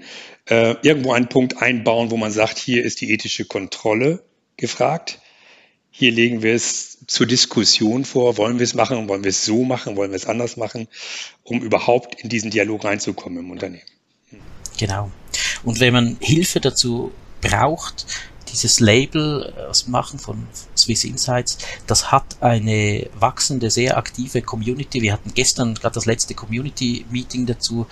äh, 0.50 0.76
irgendwo 0.82 1.14
einen 1.14 1.30
Punkt 1.30 1.62
einbauen, 1.62 2.12
wo 2.12 2.18
man 2.18 2.32
sagt, 2.32 2.58
hier 2.58 2.84
ist 2.84 3.02
die 3.02 3.12
ethische 3.12 3.46
Kontrolle 3.46 4.24
gefragt. 4.58 5.20
Hier 5.92 6.12
legen 6.12 6.44
wir 6.44 6.54
es 6.54 7.06
zur 7.08 7.28
Diskussion 7.28 8.06
vor. 8.06 8.38
Wollen 8.38 8.58
wir 8.58 8.64
es 8.64 8.74
machen? 8.74 9.08
Wollen 9.10 9.24
wir 9.24 9.30
es 9.30 9.46
so 9.46 9.64
machen? 9.64 9.96
Wollen 9.96 10.12
wir 10.12 10.16
es 10.16 10.26
anders 10.26 10.58
machen? 10.58 10.88
Um 11.44 11.62
überhaupt 11.62 12.22
in 12.22 12.30
diesen 12.30 12.52
Dialog 12.52 12.84
reinzukommen 12.84 13.40
im 13.40 13.52
Unternehmen. 13.52 13.84
Genau. 14.80 15.12
Und 15.64 15.82
wenn 15.82 15.94
man 15.94 16.18
Hilfe 16.22 16.62
dazu 16.62 17.12
braucht, 17.42 18.06
dieses 18.50 18.80
Label 18.80 19.54
aus 19.70 19.84
äh, 19.84 19.92
Machen 19.92 20.20
von 20.20 20.48
Swiss 20.76 21.04
Insights, 21.04 21.58
das 21.86 22.14
hat 22.14 22.42
eine 22.42 23.10
wachsende, 23.20 23.70
sehr 23.70 23.98
aktive 23.98 24.42
Community. 24.42 25.02
Wir 25.02 25.12
hatten 25.12 25.34
gestern 25.34 25.76
gerade 25.76 25.96
das 25.96 26.06
letzte 26.06 26.34
Community-Meeting 26.34 27.46
dazu. 27.46 27.88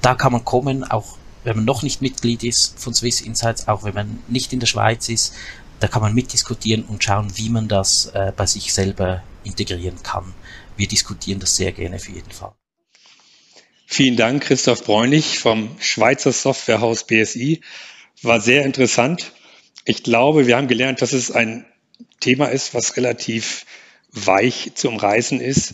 Da 0.00 0.14
kann 0.14 0.30
man 0.30 0.44
kommen, 0.44 0.84
auch 0.84 1.16
wenn 1.42 1.56
man 1.56 1.64
noch 1.64 1.82
nicht 1.82 2.02
Mitglied 2.02 2.44
ist 2.44 2.78
von 2.78 2.94
Swiss 2.94 3.20
Insights, 3.20 3.66
auch 3.66 3.82
wenn 3.82 3.94
man 3.94 4.20
nicht 4.28 4.52
in 4.52 4.60
der 4.60 4.68
Schweiz 4.68 5.08
ist. 5.08 5.34
Da 5.80 5.88
kann 5.88 6.02
man 6.02 6.14
mitdiskutieren 6.14 6.84
und 6.84 7.02
schauen, 7.02 7.36
wie 7.36 7.50
man 7.50 7.66
das 7.66 8.06
äh, 8.06 8.32
bei 8.36 8.46
sich 8.46 8.72
selber 8.72 9.24
integrieren 9.42 10.00
kann. 10.04 10.34
Wir 10.76 10.86
diskutieren 10.86 11.40
das 11.40 11.56
sehr 11.56 11.72
gerne 11.72 11.98
für 11.98 12.12
jeden 12.12 12.30
Fall. 12.30 12.52
Vielen 13.90 14.16
Dank, 14.16 14.42
Christoph 14.42 14.84
Bräunlich 14.84 15.38
vom 15.38 15.70
Schweizer 15.80 16.30
Softwarehaus 16.30 17.04
BSI. 17.04 17.62
War 18.20 18.38
sehr 18.38 18.66
interessant. 18.66 19.32
Ich 19.86 20.02
glaube, 20.02 20.46
wir 20.46 20.58
haben 20.58 20.68
gelernt, 20.68 21.00
dass 21.00 21.14
es 21.14 21.30
ein 21.30 21.64
Thema 22.20 22.48
ist, 22.48 22.74
was 22.74 22.98
relativ 22.98 23.64
weich 24.12 24.72
zum 24.74 24.98
Reißen 24.98 25.40
ist 25.40 25.72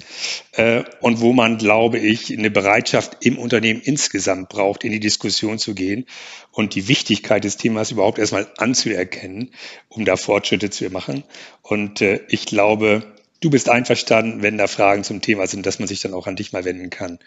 äh, 0.53 0.85
und 1.01 1.21
wo 1.21 1.33
man, 1.33 1.59
glaube 1.59 1.99
ich, 1.99 2.33
eine 2.33 2.53
Bereitschaft 2.53 3.17
im 3.21 3.37
Unternehmen 3.37 3.83
insgesamt 3.83 4.49
braucht, 4.49 4.85
in 4.85 4.93
die 4.93 5.01
Diskussion 5.01 5.59
zu 5.59 5.75
gehen 5.75 6.07
und 6.53 6.77
die 6.77 6.87
Wichtigkeit 6.87 7.43
des 7.43 7.57
Themas 7.57 7.91
überhaupt 7.91 8.21
erstmal 8.21 8.47
anzuerkennen, 8.59 9.51
um 9.89 10.05
da 10.05 10.17
Fortschritte 10.17 10.71
zu 10.71 10.89
machen. 10.91 11.25
Und 11.63 12.01
äh, 12.01 12.21
ich 12.29 12.47
glaube, 12.47 13.14
du 13.45 13.51
bist 13.51 13.69
einverstanden, 13.69 14.43
wenn 14.43 14.57
da 14.57 14.67
Fragen 14.67 15.05
zum 15.05 15.21
Thema 15.21 15.47
sind, 15.47 15.67
dass 15.67 15.79
man 15.79 15.87
sich 15.87 16.01
dann 16.01 16.15
auch 16.15 16.27
an 16.27 16.37
dich 16.37 16.53
mal 16.53 16.65
wenden 16.65 16.91
kann, 16.91 17.19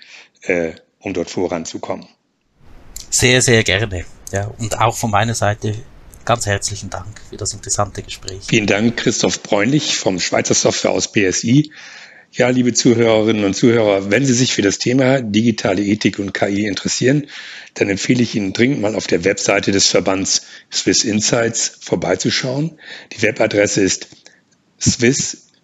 äh, 0.42 0.72
um 1.00 1.14
dort 1.14 1.30
voranzukommen. 1.30 2.08
Sehr, 3.10 3.42
sehr 3.42 3.64
gerne. 3.64 4.06
Ja, 4.32 4.52
und 4.58 4.80
auch 4.80 4.98
von 4.98 5.12
meiner 5.12 5.36
Seite 5.36 5.74
ganz 6.26 6.46
herzlichen 6.46 6.90
Dank 6.90 7.22
für 7.30 7.38
das 7.38 7.54
interessante 7.54 8.02
Gespräch. 8.02 8.42
Vielen 8.50 8.68
Dank, 8.68 8.98
Christoph 8.98 9.44
Bräunlich 9.44 9.96
vom 9.96 10.20
Schweizer 10.20 10.56
Software 10.56 10.92
aus 10.92 11.12
BSI. 11.12 11.72
Ja, 12.34 12.50
liebe 12.50 12.74
Zuhörerinnen 12.74 13.46
und 13.46 13.54
Zuhörer, 13.54 14.12
wenn 14.12 14.26
Sie 14.26 14.34
sich 14.34 14.54
für 14.54 14.62
das 14.62 14.78
Thema 14.78 15.22
digitale 15.22 15.82
Ethik 15.82 16.20
und 16.20 16.34
KI 16.34 16.66
interessieren, 16.66 17.28
dann 17.76 17.90
empfehle 17.90 18.22
ich 18.22 18.36
Ihnen 18.36 18.52
dringend 18.52 18.82
mal 18.82 18.96
auf 18.96 19.08
der 19.08 19.24
Webseite 19.24 19.72
des 19.72 19.88
Verbands 19.88 20.42
Swiss 20.72 21.06
Insights 21.06 21.78
vorbeizuschauen. 21.80 22.78
Die 23.14 23.22
Webadresse 23.22 23.82
ist 23.82 24.10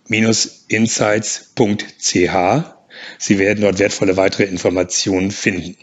swiss-insights.ch. 0.08 2.74
Sie 3.18 3.40
werden 3.40 3.62
dort 3.62 3.80
wertvolle 3.80 4.18
weitere 4.18 4.44
Informationen 4.44 5.32
finden. 5.32 5.78